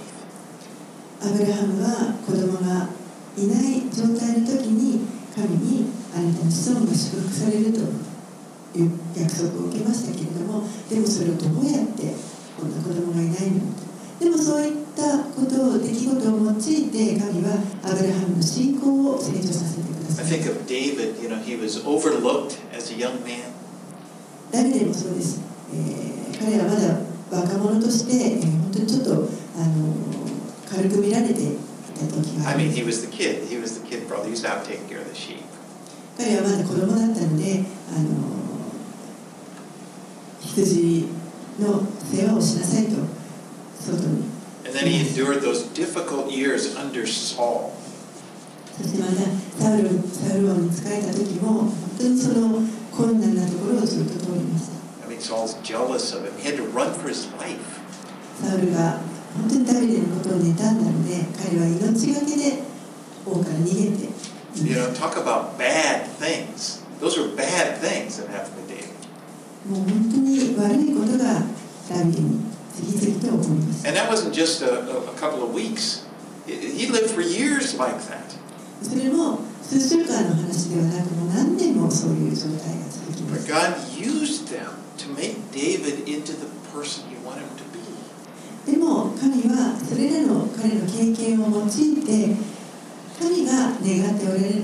[1.22, 2.90] アブラハムは子供が
[3.38, 5.86] いない状態の時に神に
[6.16, 8.13] あなたの子孫が祝福されると
[8.76, 12.14] いう約束を受けましたけれどもでもそれをどうやって
[12.60, 13.62] こんな子供がいないの
[14.20, 17.54] でもそういったことを出来事を用いて神は
[17.84, 23.52] アブラハムの信仰を成長させてくだ I さい think of David, you know, he was overlooked as a young man.
[24.52, 25.42] ダビデもそうです、
[25.74, 26.14] えー
[26.44, 27.00] 彼はまだ
[27.32, 29.94] 若者として、えー本当にちょっとあの
[30.70, 31.58] 軽く見られてい
[31.96, 33.48] た時があ I り mean, ます he was the kid.
[33.50, 34.26] He was the kid brother.
[34.26, 35.42] He was out taking care of the sheep.
[36.18, 38.43] 彼はまだ子供だったのであの
[40.56, 41.08] 羊
[41.60, 41.82] の
[42.12, 42.92] 世話をしなさいと
[43.80, 44.24] 外に
[44.66, 47.72] And then he endured those difficult years under Saul.
[48.78, 49.14] そしてまた
[49.62, 56.34] サウルサウル王に仕えた時も本当にその困難なところをずっと通りました I mean, Saul's jealous of him.
[56.40, 57.60] He had to run for his life.
[58.42, 59.00] サウルが
[59.36, 62.64] 本当にダビデのことを妬んだので彼は命がけで
[63.26, 64.14] 王から逃げて
[64.56, 66.84] You know, talk about bad things.
[67.00, 68.93] Those are bad things that happened to David.
[69.70, 71.42] もう本当に悪いことが
[71.90, 72.40] ダビデに
[72.74, 76.06] 次々と起こりました And that wasn't just a, a, couple of weeks.
[76.46, 78.36] He he lived for years like that.
[78.82, 87.48] それも数週間の話ではなくもう何年もそういう状態が続きま But す God used them to make David into the person you want him
[87.56, 87.80] to be.
[88.66, 91.70] でも神はそれらの彼の経験を用い
[92.06, 92.36] て
[93.20, 94.56] 神が願っておられる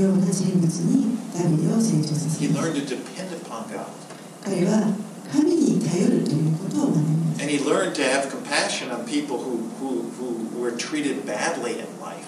[0.00, 3.86] ような人物にダビデを成長させ He ます learned to depend upon God.
[4.44, 4.94] 彼は
[5.32, 11.86] 神に頼るということを学びます And he learned to have compassion on people who, who, who were treated badly in
[12.00, 12.26] life.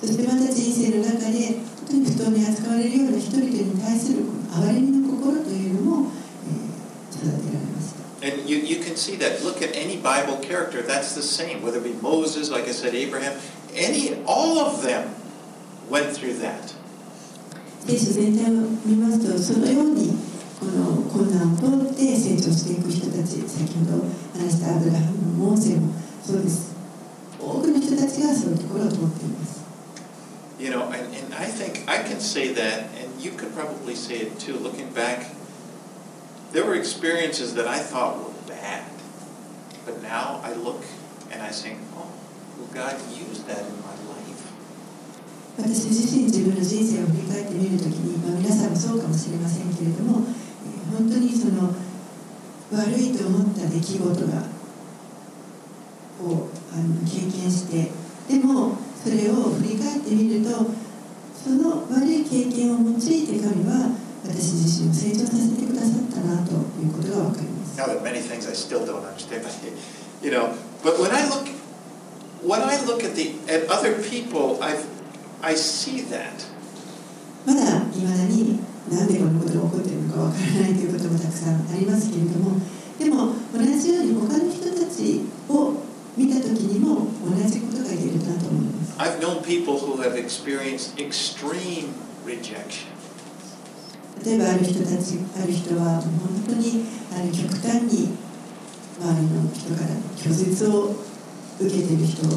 [0.00, 6.12] そしてまた人生の中で本当に不当に扱われるような人々に対する憐れみの心というのも、
[6.46, 6.78] えー
[7.10, 9.42] 育てられました And you, you can see that.
[9.44, 11.62] Look at any Bible character, that's the same.
[11.62, 13.38] Whether it be Moses, like I said, Abraham,
[13.74, 15.14] any, all of them
[15.88, 16.74] went through that.
[17.86, 18.54] 聖書全体を
[18.84, 20.27] 見ますとそのように
[20.58, 24.04] この困難を通って成長していく人たち先ほど
[24.34, 26.74] 話したアブラハムもモーセもそうです
[27.38, 29.58] 多くの人たちがそういうところを通っています
[30.58, 34.16] You know, and, and I think I can say that, and you could probably say
[34.26, 35.30] it too, looking back.
[36.50, 38.82] There were experiences that I thought were bad.
[39.86, 40.82] But now I look
[41.30, 42.10] and I think, oh,
[42.58, 44.18] well, God used that in my life.
[45.58, 50.47] 私自身自分の人生を振り返ってみるときに、まあ、皆さんもそうかもしれませんけれども、えー
[50.98, 51.72] 本当にその
[52.72, 54.42] 悪いと思った出来事が
[56.20, 57.92] をあの経験して
[58.26, 60.50] でもそれを振り返ってみると
[61.38, 63.94] その悪い経験を用いて神は
[64.26, 66.50] 私自身を成長させてくださったなと
[66.82, 67.78] いうことがわかります。
[77.46, 78.58] When I に
[78.90, 82.60] なんでこのことが起こっているのかわからないということもたくさんありますけれども
[82.98, 85.74] でも同じように他の人たちを
[86.16, 91.92] 見た時にも同じことが言えるなと思います I've known people who have experienced extreme
[92.26, 92.88] rejection.
[94.24, 96.84] 例えばある人たちある人は本当に
[97.14, 98.16] あの極端に
[99.00, 100.96] 周りの人から拒絶を
[101.60, 102.30] 受けている人を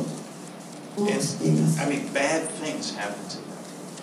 [1.07, 3.41] 知っています I mean, bad things happen to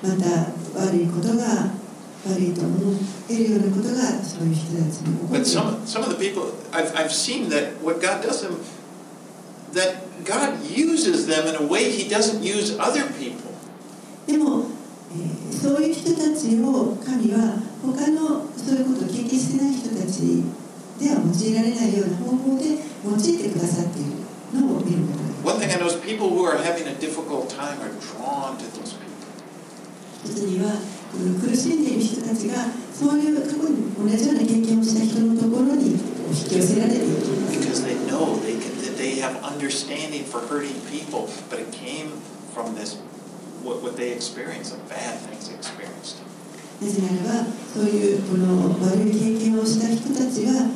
[0.02, 0.16] them.
[0.18, 1.70] また悪いことが
[2.28, 2.94] 悪いと思
[3.30, 8.58] えるようなことがそういう人たちに起こってい But る some some of the people I've I've seen that what God does them,
[9.74, 13.48] that God uses them in a way He doesn't use other people.
[14.26, 14.66] でも、
[15.12, 20.44] えーそういう人たちを神は他のそういうことを経験してない人たち
[21.00, 28.64] では用いられないような方法で用いてくださっているのを見ることがで One thing I know is people who are having a difficult time are drawn to
[28.78, 29.07] those people.
[30.24, 30.72] 実には
[31.12, 36.98] この苦しんでいる人たちがそういう過去に同じような経験をした人のところに引き寄せられて。
[46.80, 50.70] なぜならば、そういうこの悪い経験をした人たちは、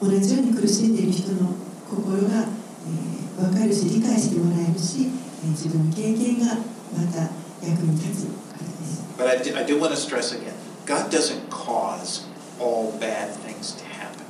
[0.00, 1.54] 同じように苦しんでいる人の
[1.88, 5.08] 心が、えー、分かるし理解してもらえるし、
[5.44, 6.56] えー、自分の経験が
[6.96, 7.43] また。
[7.68, 9.04] 役に立つからです。
[9.16, 10.54] But I do, I do want to stress again,
[10.86, 12.26] God doesn't cause
[12.60, 14.24] all bad things to happen.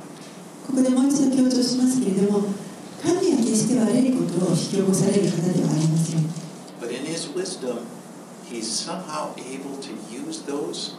[0.67, 2.47] ここでもう一度強調しますけれども
[3.03, 6.25] 神は決して悪いことを引き起こされる方ではありません。
[6.81, 7.85] But in His wisdom,
[8.49, 10.95] He's somehow able to use those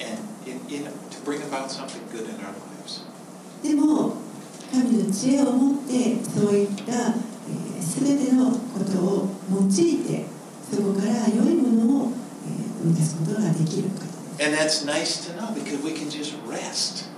[0.00, 3.04] and in, in, to bring about something good in our lives.
[3.62, 4.14] でも
[4.72, 10.24] 神の知恵を持ってそういった、えー、全てのことを用いて
[10.70, 12.12] そこから良いものを、
[12.46, 14.08] えー生み出すことができる方。
[14.42, 17.10] And that's nice to know because we can just rest.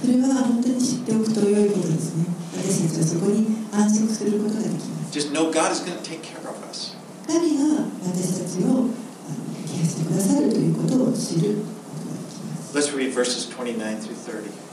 [0.00, 2.26] それは本当に知っておくと良いことですね。
[2.54, 5.18] 私たちはそこに安息することができます。
[5.18, 6.94] Just know God is going to take care of us.
[7.26, 8.90] 神が私たちを
[9.66, 12.78] ケアしてくださるということを知ることができます。
[12.78, 14.64] Let's read verses 29 through 30.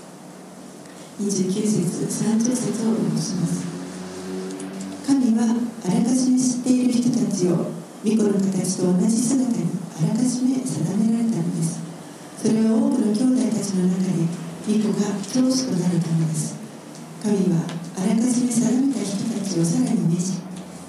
[1.20, 3.64] 29節30節をお読みします
[5.06, 11.80] 神はあらかじめ知っている人たちを巫女の形と同じ姿にあらかじめ定められたのです。
[12.42, 14.26] それは多くの兄弟たちの中で
[14.66, 16.62] 巫女が教師となるためです。
[17.22, 17.62] 神は
[17.96, 20.42] あらかじめ定めた人たちをさらに召し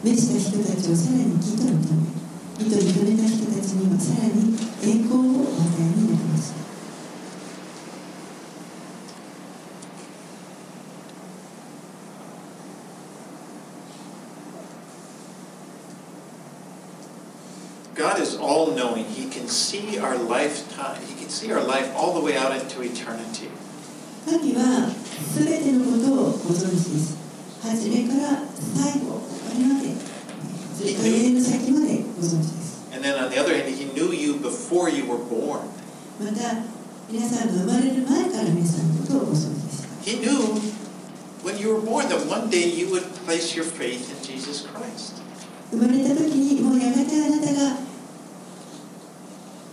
[0.02, 2.08] 召した人たちをさらに義と認め
[2.58, 6.61] 義と認めた人たちにはさらに栄光をお与えになりました
[17.95, 19.05] God is all knowing.
[19.05, 22.81] He can see our lifetime, He can see our life all the way out into
[22.81, 23.49] eternity.
[24.25, 24.91] 神は
[25.35, 27.17] 全てのことをご存知です
[27.63, 28.43] 初めから
[28.75, 29.87] 最後終わりまで
[30.75, 35.61] ずっと永遠の先までご存知です And then on the other hand, He knew you before you were born.
[36.19, 36.61] また
[37.09, 40.59] 皆さんが生まれる前から皆さんのことをご存知でした He knew
[41.43, 45.21] when you were born that one day you would place your faith in Jesus Christ.
[45.72, 47.76] 生まれた時にもうやがてあなたが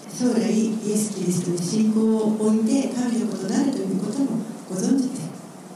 [0.07, 4.39] 将来イエス・キリストに信仰を置いて神のことになるということも
[4.69, 5.19] ご存知で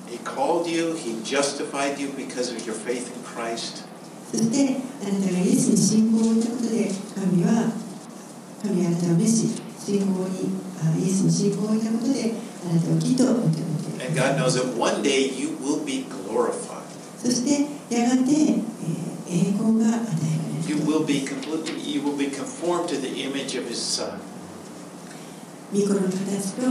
[0.10, 3.86] He called you, He justified you because of your faith in Christ.
[4.32, 7.72] そしてあなたがイエスに信仰を置いたことで神は
[8.62, 9.48] 神はあなたを召し
[9.78, 10.50] 信仰に
[10.80, 16.84] あイエスに信仰を置いたことであなたを義と認めて And God knows that one day you will be glorified.
[17.20, 18.73] そしてやがて、えー
[19.34, 24.20] 栄光が与えられ You る will be completely, you will be conformed to the image of His Son.
[25.74, 26.62] 御子の形と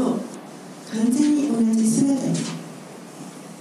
[0.92, 2.38] 完全に同じ姿に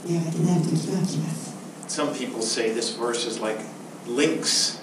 [0.08, 1.52] やがてなる時が来ます
[1.88, 3.60] Some people say this verse is like
[4.08, 4.82] links,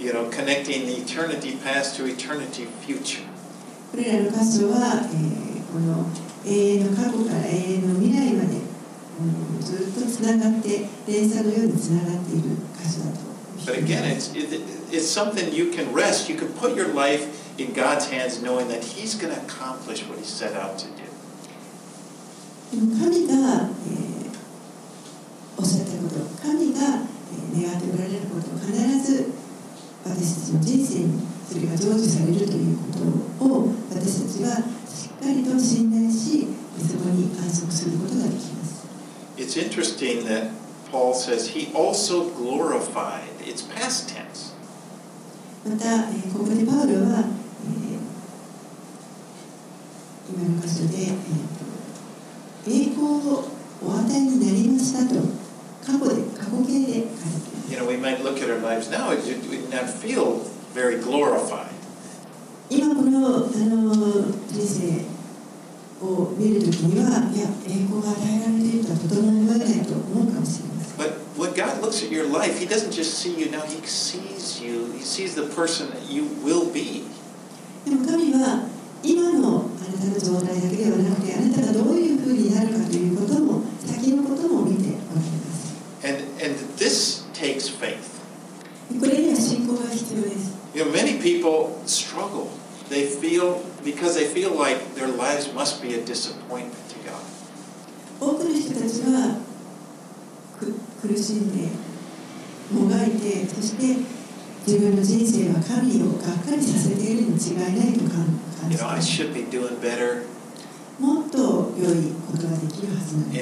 [0.00, 3.22] you know, connecting the eternity past to eternity future.
[3.92, 6.06] これらの箇所は、えーこの
[6.46, 13.27] 永遠の過去から永遠の未来まで、うんずっとつながって連鎖のようにつながっている箇所だと
[13.67, 14.61] But again, it's, it,
[14.91, 16.27] it's something you can rest.
[16.29, 20.17] You can put your life in God's hands knowing that He's going to accomplish what
[20.19, 21.03] He set out to do.
[22.73, 24.13] でも神が、えー
[25.55, 29.31] おっしゃったこと神が、えー願っておられることを必ず
[30.03, 34.55] 私たちの人生にそれが成就されるということを私たちは
[34.89, 36.47] しっかりと信頼し
[36.81, 38.87] そこに安息することができます
[39.37, 40.49] It's interesting that
[40.90, 43.28] Paul says he also glorified.
[43.44, 44.54] It's past tense.
[45.68, 51.12] また、えー、ここでパウロは、えー、今の箇所で、
[52.66, 53.44] えー、栄光を
[53.84, 55.20] お与えになりましたと
[55.84, 57.72] 過去で過去形で書いてます。
[57.72, 57.84] You know,
[58.62, 59.10] lives now,
[60.00, 60.40] feel
[60.74, 60.98] very
[62.70, 63.92] 今この,あの
[64.50, 65.04] 人生
[66.04, 70.77] を見るときには、いや、栄光が与えられているとはとてもないわけないと思うかもしれません。
[71.87, 74.91] looks at your life, He doesn't just see you now, He sees you.
[74.93, 77.05] He sees the person that you will be.
[77.85, 78.67] でも神は
[79.03, 85.75] 今のあなたの状態だけではなくてあなたがどういうふうになるかということも先のことも見ておられます
[86.05, 88.21] And, and this takes faith.
[88.99, 92.49] これには信仰が必要です You know, many people struggle.
[92.89, 97.21] They feel, because they feel like their lives must be a disappointment to God.
[98.19, 99.46] 多くの人たちはく
[100.58, 101.68] 苦しんで
[102.72, 104.02] もがいてそして
[104.66, 108.26] 自分の人生は神をがっかりさせているに違いないと感
[108.70, 108.84] じて
[109.54, 110.26] you
[110.98, 113.38] もっと良いことができるはずなんで。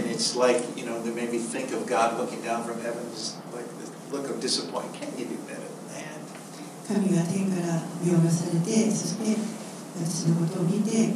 [6.87, 9.37] 神が天から見下されてそして
[9.99, 11.14] 私のことを見て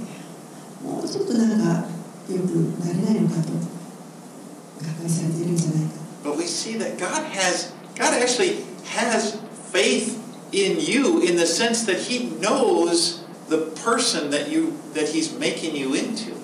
[0.82, 1.86] もうちょっとなんか
[2.28, 3.79] よくなれないのかと。
[6.22, 9.40] But we see that God has, God actually has
[9.72, 10.18] faith
[10.52, 15.76] in you in the sense that He knows the person that you that He's making
[15.76, 16.34] you into.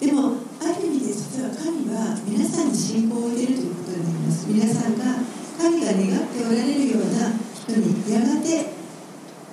[0.00, 5.04] でもある意味で実は神は皆さんに信仰を入れるということになります皆さんが
[5.56, 8.74] 神が願っておられるような人にやがて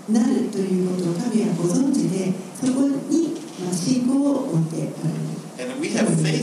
[0.10, 5.32] なるということを神はご存知でそこにまあ信仰を置いておられる
[5.62, 6.41] And we have faith.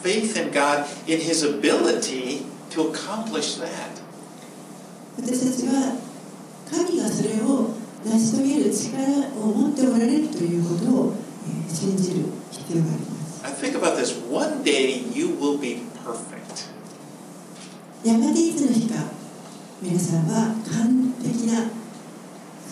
[0.00, 4.00] faith in God in His ability to accomplish that.
[5.18, 5.96] 私たちは
[6.70, 7.70] 神がそれを
[8.04, 9.02] 成し遂げる力
[9.40, 11.14] を持っておられるということを、
[11.48, 14.12] えー信じる必要があります I think about this.
[14.30, 16.68] One day you will be perfect.
[18.04, 19.04] やがていつの日か
[19.82, 21.68] 皆さんは完璧な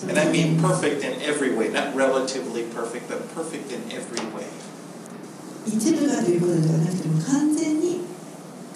[0.08, 4.44] And I mean perfect in every way, not relatively perfect, but perfect in every way.
[5.65, 8.01] 一部がということではなくても完全に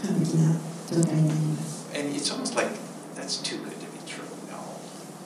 [0.02, 0.56] 完璧な
[0.90, 2.70] 状態になります And it's almost like
[3.16, 4.24] that's too good to be true.
[4.50, 4.58] No?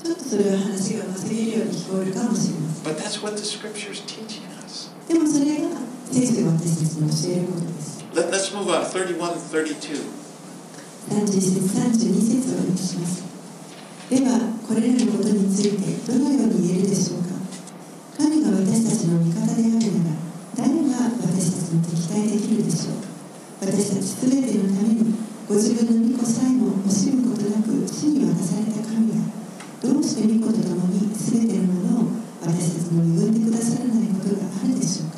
[0.03, 4.91] ちちょっとそれは話がまずいるように聞こえるかもしれません But that's what the scripture is teaching us.
[5.07, 5.79] でもそれが
[6.11, 8.83] 聖書が私たちに教えることです Let, let's move on.
[8.83, 10.27] 31 and 32.
[11.07, 13.23] 31節32節をお読みします
[14.09, 17.29] ではこれらのことについてどのように言えるでしょうか
[18.17, 19.71] 神が私たちの味方である
[20.03, 20.26] なら
[20.57, 22.95] 誰が私たちに敵対できるでしょう？
[23.61, 25.13] 私たちすべてのために
[25.47, 29.21] ご自分の御子さえも惜しむことなく死に渡された神が
[29.81, 35.17] どうして御子と共にすべてのものを私たちに恵んでくださらないことがあるでしょうか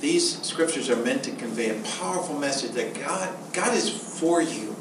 [0.00, 3.88] ？These scriptures are meant to convey a powerful message that God, God is
[4.20, 4.72] for you.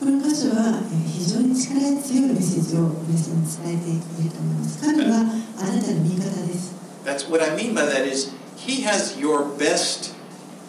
[0.00, 4.80] この箇所はえー非常に力強いメッセージを皆さんに伝えていると思います。
[4.84, 5.28] 神はあな
[5.80, 6.81] たの味方です。
[7.03, 10.13] That's what I mean by that is he has your best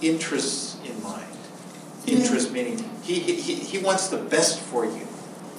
[0.01, 1.27] interests in mind.
[2.07, 5.07] Interest meaning he, he, he wants the best for you.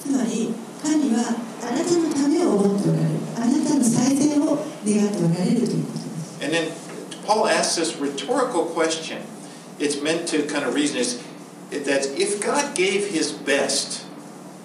[0.00, 3.10] つまり神はあなたのためを思っておられる。
[3.36, 6.42] あなたの最善を願っておられるということです。
[6.42, 6.72] And then
[7.26, 9.18] Paul asks this rhetorical question.
[9.78, 11.22] It's meant to kind of reason is
[11.70, 14.06] that if God gave his best,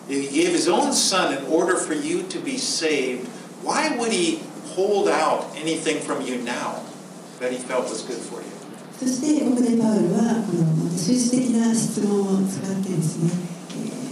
[0.10, 3.28] if he gave his own son in order for you to be saved,
[3.62, 4.42] why would he
[4.75, 6.83] hold out anything from you now
[7.41, 8.49] that he felt was good for you?
[8.99, 13.31] そしてここでパウルはこのまた数字的な質問を使ってですね、
[13.73, 14.11] えー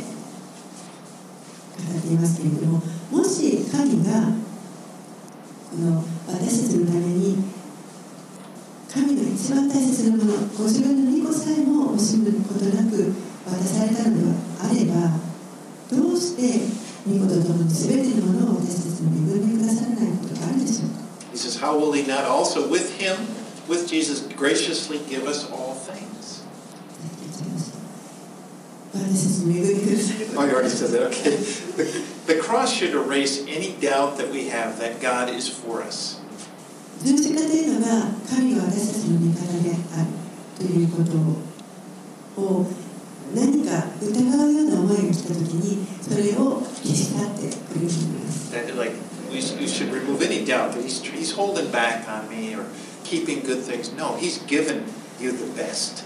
[1.79, 4.33] 語っていますけれども、もし神が
[5.71, 7.45] この私たちのために
[8.93, 13.13] 神の一番大切なもの、ご自分の御子さえも惜しむことなく
[13.47, 15.21] 渡されたのであれば、
[15.91, 16.59] どうして
[17.08, 21.04] 御子と共に全てのものを私たちに恵んでくださらないことがあるでしょうか
[21.34, 23.18] He says, How will he not also with him,
[23.68, 26.44] with Jesus, graciously give us all things?
[28.94, 31.36] 私たちに恵んでくださる Oh, you already said that, okay.
[31.76, 36.22] The, the cross should erase any doubt that we have that God is for us.
[37.04, 40.08] 十字架というのが神が私たちの味方である
[40.58, 42.66] ということを
[43.35, 48.93] 何か疑うような思いが来た時にそれを消し去ってくれるす like
[49.31, 52.65] we, should remove any doubt that he's, he's holding back on me or
[53.05, 53.93] keeping good things.
[53.93, 54.85] No, he's given
[55.21, 56.05] you the best.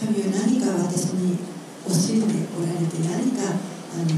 [0.00, 1.38] 神は何か私に
[1.86, 4.10] 教えておられて何かあの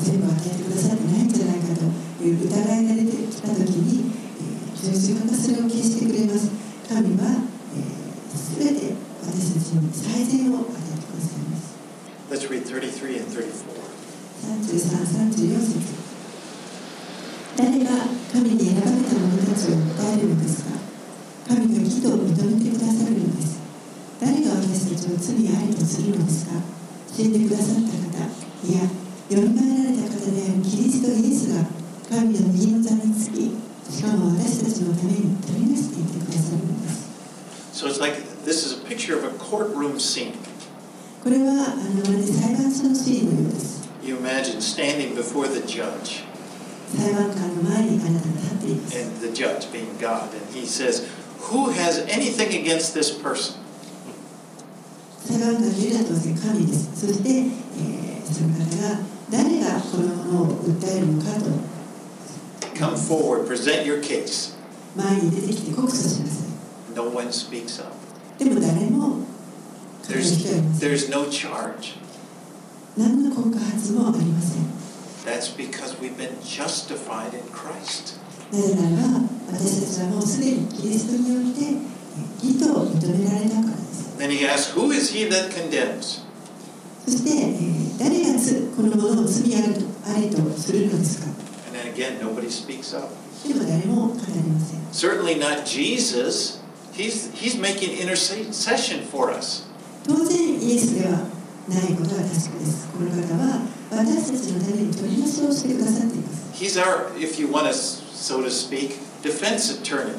[0.00, 4.10] 全部与えてくださってないんじゃないかという疑いが出てきた時に、
[4.74, 6.50] それを消してくれます
[6.88, 10.87] 神は、えー、全て私たちに最善を与え
[12.28, 13.88] Let's read 33 and 34.
[14.44, 15.00] 33、
[15.32, 15.80] 34節
[17.56, 17.90] 誰が
[18.30, 20.76] 神に選ばれた者たちを訴えるのですか
[21.48, 23.58] 神が義と認めてくださるのです
[24.20, 26.60] 誰が私たちを罪ありとするのですか
[27.08, 28.28] 死んでくださった方
[28.62, 31.64] いやよみがえられた方であるキリストイエスが
[32.10, 33.56] 神の右の座につき
[33.88, 37.08] しかも私たちのために取りなしていてくださるのです
[37.72, 40.34] So it's like this is a picture of a courtroom scene.
[41.22, 46.24] これはあのまるで裁判所のシーンのようです You imagine standing before the judge,
[46.96, 51.06] 裁判官の前にあなたが立っています and the judge being God, and he says,
[51.50, 53.56] Who has anything against this person?
[55.26, 57.06] 裁判官というのは神です。
[57.06, 59.00] そして、えーその方が
[59.30, 61.46] 誰がこのものを訴えるのかと
[62.74, 64.56] Come forward, present your case.
[64.94, 66.44] 前に出てきて告訴しなさ
[66.94, 67.92] No one speaks up.
[68.38, 68.44] い。
[68.44, 69.18] でも誰も
[70.07, 70.91] There's, 人はいません。
[70.91, 71.97] there's no charge.
[72.97, 74.63] 何の告発もありません。
[75.25, 78.19] That's because we've been justified in Christ.
[78.51, 81.93] なぜならば私たちはもうすでにキリストによってえー
[82.43, 84.17] 義と認められたからです。
[84.19, 86.23] Then he asks, Who is he that condemns?
[87.05, 91.27] そして、えー誰がつこのものを罪あるとありとするのですか
[91.67, 93.07] And then again, nobody speaks up.
[93.47, 94.79] でも誰も語りません。
[94.91, 96.59] Certainly not Jesus.
[96.93, 99.65] He's, he's making intercession for us.
[100.07, 101.27] 当然イエスでは
[101.67, 102.87] ないことは確かです。
[102.89, 106.51] この方は私たちのために取りなしをしてくださっています。
[106.53, 110.15] He's our, if you want to, so to speak, defense attorney.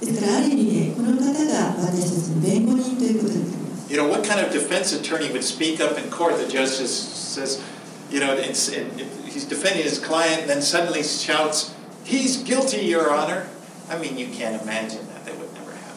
[0.00, 3.92] ですからある意味でこの方が私たちの弁護人ということになります。
[3.92, 6.36] You know, what kind of defense attorney would speak up in court?
[6.36, 7.62] The judge just says,
[8.10, 13.10] you know, it's, and he's defending his client and then suddenly shouts, He's guilty, Your
[13.10, 13.46] Honor.
[13.88, 15.24] I mean, you can't imagine that.
[15.24, 15.96] That would never happen.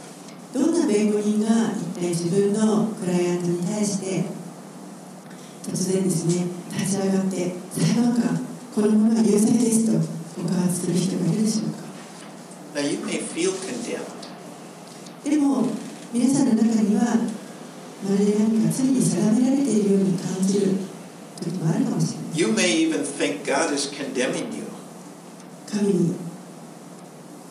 [0.53, 1.71] どんな弁護人が
[2.02, 4.24] 一体自分のクライアントに対して
[5.62, 6.46] 突然ですね
[6.76, 9.92] 立ち上がって裁判官このものは有罪ですと
[10.34, 11.82] 告発する人がいるでしょうか
[12.74, 15.30] Now, you may feel condemned.
[15.30, 15.68] でも
[16.12, 17.02] 皆さんの中には
[18.02, 20.72] まるで何か罪に定められているように感じる
[21.40, 24.64] 時もあるかももしれない You may even think God is condemning you.
[25.70, 26.16] 神に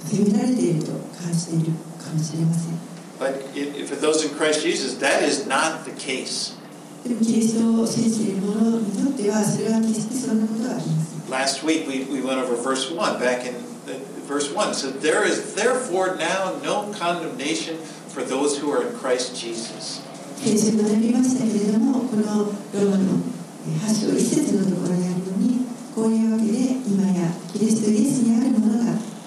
[0.04, 0.92] 責められていると
[1.24, 2.91] 感じているかもしれません
[3.22, 6.58] But if, for those in Christ Jesus, that is not the case.
[7.06, 14.74] でもキリストを信じている者にとってはそれは決してそんなことはありません Last week we, we went over verse 1, back in uh, verse 1.
[14.74, 17.78] So there is therefore now no condemnation
[18.10, 20.02] for those who are in Christ Jesus.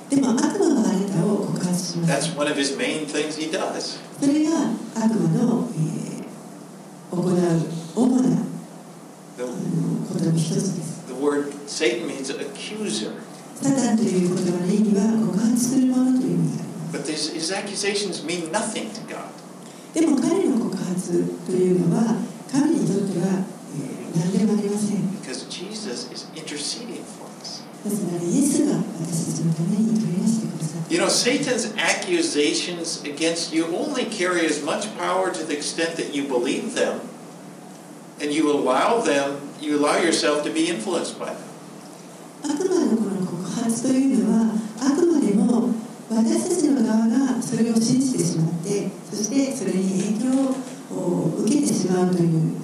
[0.09, 3.99] でも悪魔はあなたを告発します That's one of his main things he does.
[4.19, 4.51] それが
[4.95, 6.15] 悪魔の、えー
[7.11, 7.31] 行う
[7.95, 8.35] 主な
[10.07, 13.11] ことの一つです the word Satan means accuser.
[13.61, 19.29] サタンという言葉の意味は告発するものという意味があります But these, his accusations mean nothing to God.
[19.93, 22.15] でも彼の告発というのは
[22.51, 23.45] 神にとっては、
[25.20, 27.62] Because Jesus is interceding for us.
[27.84, 35.96] なぜならイエスが私たちのために取り出してくださった You know, Satan's accusations against you only carry as much power to the extent
[35.96, 37.00] that you believe them
[38.20, 41.36] and you allow them, you allow yourself to be influenced by them.
[42.42, 45.74] 悪魔のこの告発というのはあくまでも
[46.10, 52.63] 私たちの側がそれを信じてしまってそしてそれに影響を受けてしまうという、えー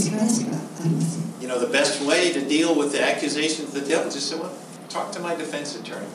[0.00, 4.14] 力しかありません You know, the best way to deal with the accusations of the devil is
[4.14, 4.50] just say, well,
[4.88, 6.06] talk to my defense attorney.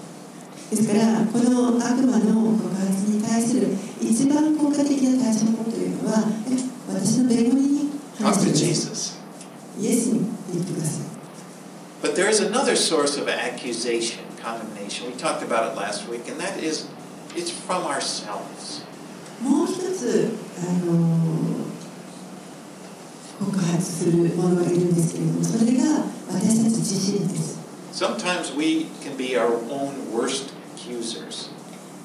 [0.72, 3.68] ですからこの悪魔の告発に対する
[4.02, 6.56] 一番効果的な対処法というのはえ
[6.88, 9.20] 私の弁護人に Talk 話 to してくださ Jesus.
[9.80, 11.12] いイエスに言ってください
[12.02, 15.06] But there is another source of accusation, condemnation.
[15.06, 16.88] We talked about it last week, and that is
[17.36, 18.84] it's from ourselves.
[19.40, 21.65] もう一つ、あの
[23.39, 27.57] 告発する者がいるんですけれどもそれが私たち自身です
[27.93, 31.51] Sometimes we can be our own worst accusers.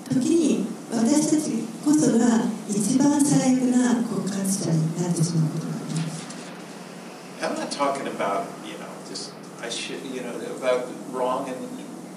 [0.09, 6.27] 時に私たちこそが一番最悪な告発者になってしまうことがあります
[7.41, 11.57] I'm not talking about, you know, just, I should, you know, about wrong, and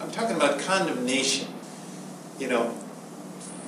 [0.02, 1.48] I'm talking about condemnation.
[2.38, 2.72] You know,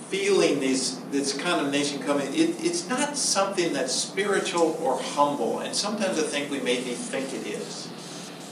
[0.10, 6.20] feeling these, this condemnation coming, it, it's not something that's spiritual or humble, and sometimes
[6.20, 7.90] I think we maybe think it is.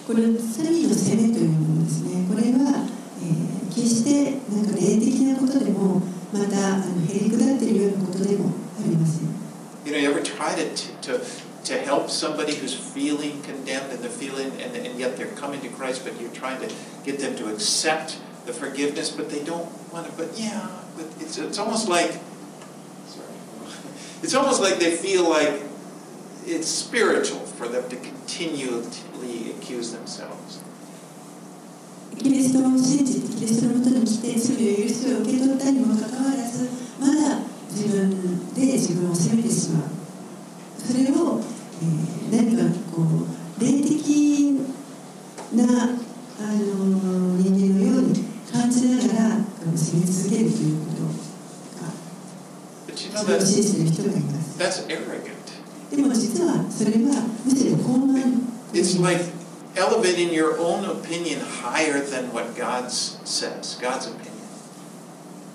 [0.08, 2.88] この罪の責めというものですねこれは、
[3.22, 6.02] えー決してなんか霊的なことでも
[6.34, 8.50] またあのへりくだっているようなことでも
[8.80, 9.30] ありません
[9.86, 10.66] You know, you ever try to,
[11.02, 11.22] to,
[11.64, 15.70] to help somebody who's feeling condemned and they're feeling, and, and yet they're coming to
[15.70, 16.74] Christ, but you're trying to
[17.06, 21.39] get them to accept the forgiveness, but they don't want to, but yeah, but it's,
[21.39, 22.13] it's almost like,
[23.07, 23.27] sorry,
[24.23, 25.63] it's almost like they feel like
[26.47, 30.61] it's spiritual for them to continually accuse themselves.
[53.34, 55.96] を that 信じている人がいます that's arrogant.
[55.96, 58.40] でも実はそれはむしろ傲慢
[58.74, 59.22] It's like
[59.76, 64.30] elevating your own opinion higher than what God says, God's opinion.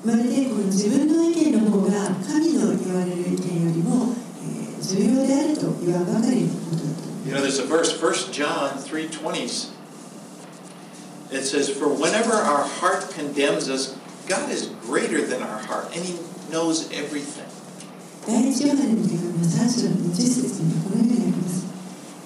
[0.05, 9.71] まるでこの自分の意見の方が神の言われる意見よりも、えー重要であると言わんばかりのことだと思い You ま know, す there's a verse, 1 John 3.20,
[11.33, 13.97] it says, For whenever our heart condemns us,
[14.29, 16.19] God is greater than our heart, and He
[16.53, 17.47] knows everything.
[18.30, 21.66] 第一ヨハネの手紙の3章の20節にはこのようにあります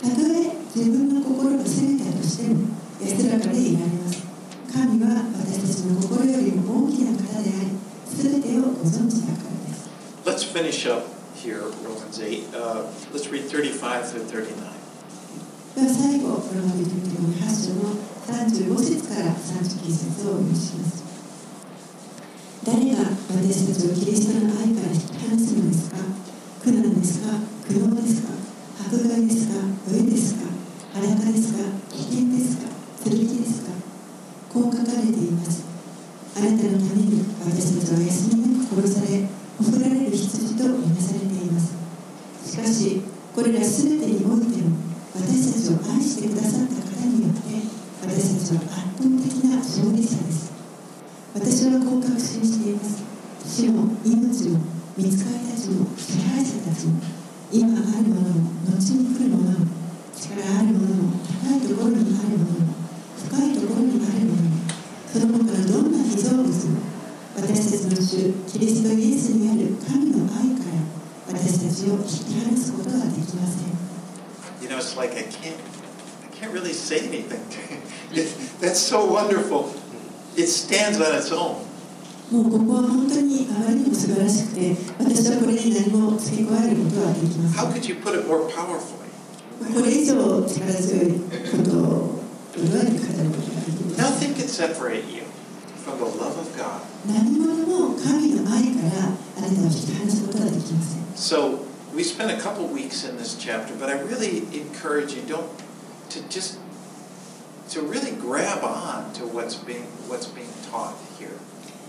[0.04, 4.20] たとえ自分の心が責めたとしても安らかでいられます
[4.68, 7.80] 神は私たちの心よりも大きな方であり
[8.20, 9.88] 全てをご存知だからです
[10.28, 11.08] Let's finish up
[11.40, 12.52] here, Romans 8.
[12.52, 12.84] Uh,
[13.16, 14.60] let's read 35 through 39.
[15.74, 17.96] では最後ローマ人の手紙8章の
[18.28, 21.03] 35節から39節をお読みします
[22.64, 25.98] 誰が私たちをキリストの愛から引き離すのですか？
[26.64, 27.36] 苦難ですか？
[27.68, 28.32] 苦悩ですか？
[28.88, 29.60] 迫害ですか？
[29.92, 30.48] 飢えですか？
[30.96, 31.60] 裸ですか？
[31.92, 32.72] 危険ですか？
[33.04, 33.76] 剣ですか？
[34.48, 35.68] こう書かれています。
[36.38, 39.28] あなたのために私たちは休みなく殺され
[39.60, 41.76] ほふられる羊とみなされています。
[42.48, 43.02] しかし
[43.36, 44.72] これら全てにおいても
[45.12, 47.60] 私たちを愛してくださった方によって
[48.08, 50.54] 私たちは圧倒的な勝利者です
[51.34, 53.02] 私はこう確信しています
[53.44, 54.60] 死も命も
[54.96, 57.02] 見つかりたちも支配者たちも
[57.52, 59.66] 今あるものも後に来るものも
[60.14, 62.74] 力あるものも高いところにあるものも
[63.44, 64.58] 深いところにあるものも
[65.12, 66.80] その他のどんな被造物も
[67.36, 73.74] 私たちの主キリストイエスにある神の愛から私たちを引き離すことができません
[74.62, 75.58] You know, it's like I can't,
[76.24, 77.42] I can't really say anything.
[78.16, 78.30] It,
[78.62, 79.74] that's so wonderful.
[80.38, 81.58] It stands on its own.
[82.32, 89.04] もうここは本当にあまりにも素晴らしくて私はこれに何も付け加えることはできませ How ん could you put it more powerfully?
[89.76, 90.16] これ以上
[90.48, 91.20] 力強い
[91.52, 92.13] ことを
[92.57, 95.23] どうやって語ることができます Nothing can separate you
[95.85, 96.81] from the love of God.
[97.07, 105.23] 何者も神の愛からあなたを引き離すことはできません So we spent a couple weeks in this chapter, but I really encourage you
[105.23, 105.49] don't
[106.11, 106.59] to just
[107.71, 111.37] to really grab on to what's being what's being taught here.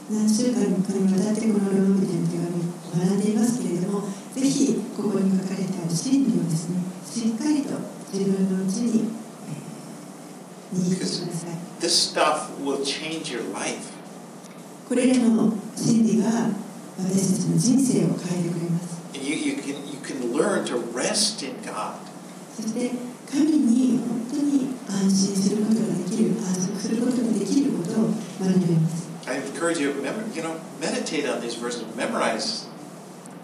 [0.10, 4.02] 何週間かにわたってこのローマ人の手紙を学んでいますけれども
[4.34, 7.78] ぜひここに書かれてある真理をですねしっかりと
[8.12, 9.06] 自分のうちに、
[10.74, 11.50] えー握ってください
[11.80, 13.94] This stuff will change your life.
[14.88, 16.30] これらの真理が
[16.98, 21.94] 私たちの人生を変えてくれます And you, you can you can learn to rest in God.
[22.56, 22.92] そして
[23.32, 28.08] 神に本当に安心することができる安息することができることを
[28.42, 32.66] 学べます I encourage you, remember, you know, meditate on these verses, memorize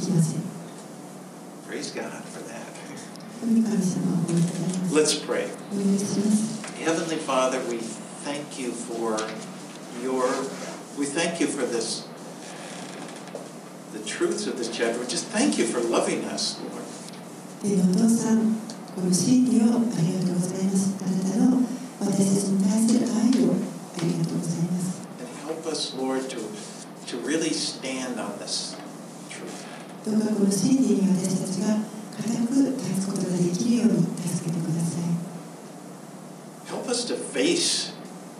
[0.00, 0.40] きません
[1.68, 2.64] Praise God for that.
[3.40, 5.48] 神様を褒めてくださいます Let's pray.
[5.72, 7.78] お願いします Heavenly Father, we
[8.24, 9.16] thank you for
[10.02, 10.24] your
[10.98, 12.06] we thank you for this
[13.92, 14.98] the truths of this chapter.
[15.00, 16.84] We just thank you for loving us, Lord.
[17.62, 18.56] 天のお父さん、
[18.94, 20.96] この真理をありがとうございます。
[21.02, 21.62] あなたの
[22.00, 25.00] 私たちに対する愛をありがとうございます。
[25.18, 26.38] And help us, Lord, to
[27.06, 28.76] to really stand on this
[29.30, 29.64] truth.
[30.03, 31.77] どうかこの真理に私たちが
[32.17, 35.03] 固く立つことができるように助けてください。
[36.65, 37.93] Help us to face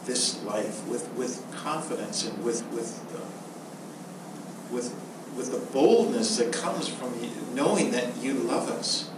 [0.07, 3.22] this life with, with confidence and with with uh,
[4.74, 4.91] with
[5.38, 9.12] with the boldness that comes from you, knowing that you love us.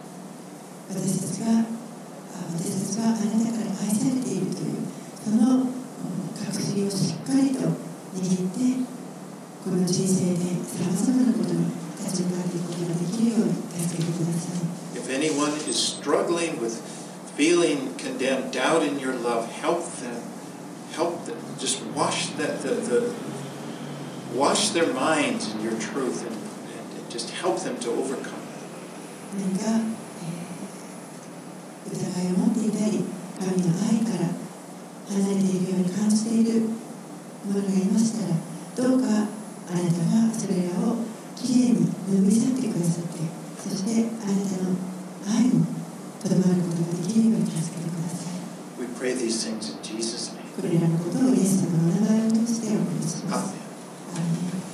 [0.89, 1.65] 私たちがあ
[2.59, 4.83] 私たちはあなたから愛されているという
[5.23, 5.67] そのうん
[6.45, 8.83] 確信をしっかりと握って
[9.63, 14.68] この人生でさまざまなことに 立ち向かっていくことができるように助けてください。
[14.94, 16.80] If anyone is struggling with
[17.36, 20.22] feeling condemned, doubt in your love, help them.
[20.94, 21.36] Help them.
[21.58, 23.14] Just wash that the, the
[24.34, 28.58] wash their minds in your truth and, and just help them to overcome that.
[29.36, 29.98] 何か、えー
[31.88, 33.04] 疑いを持っていたり
[33.38, 34.28] 神の愛から
[35.08, 36.68] 離れているように感じている
[37.46, 40.96] 者がいましたらどうかあなたがそれらを
[41.43, 43.19] きれいに拭い去ってくださって
[43.59, 44.79] そしてあなたの
[45.27, 45.67] 愛に
[46.23, 48.39] とどまることができるように助けてください
[48.79, 50.47] We pray these things in Jesus' name.
[50.55, 53.53] これらのことをイエス様のお名前を通しておします
[54.15, 54.72] Amen.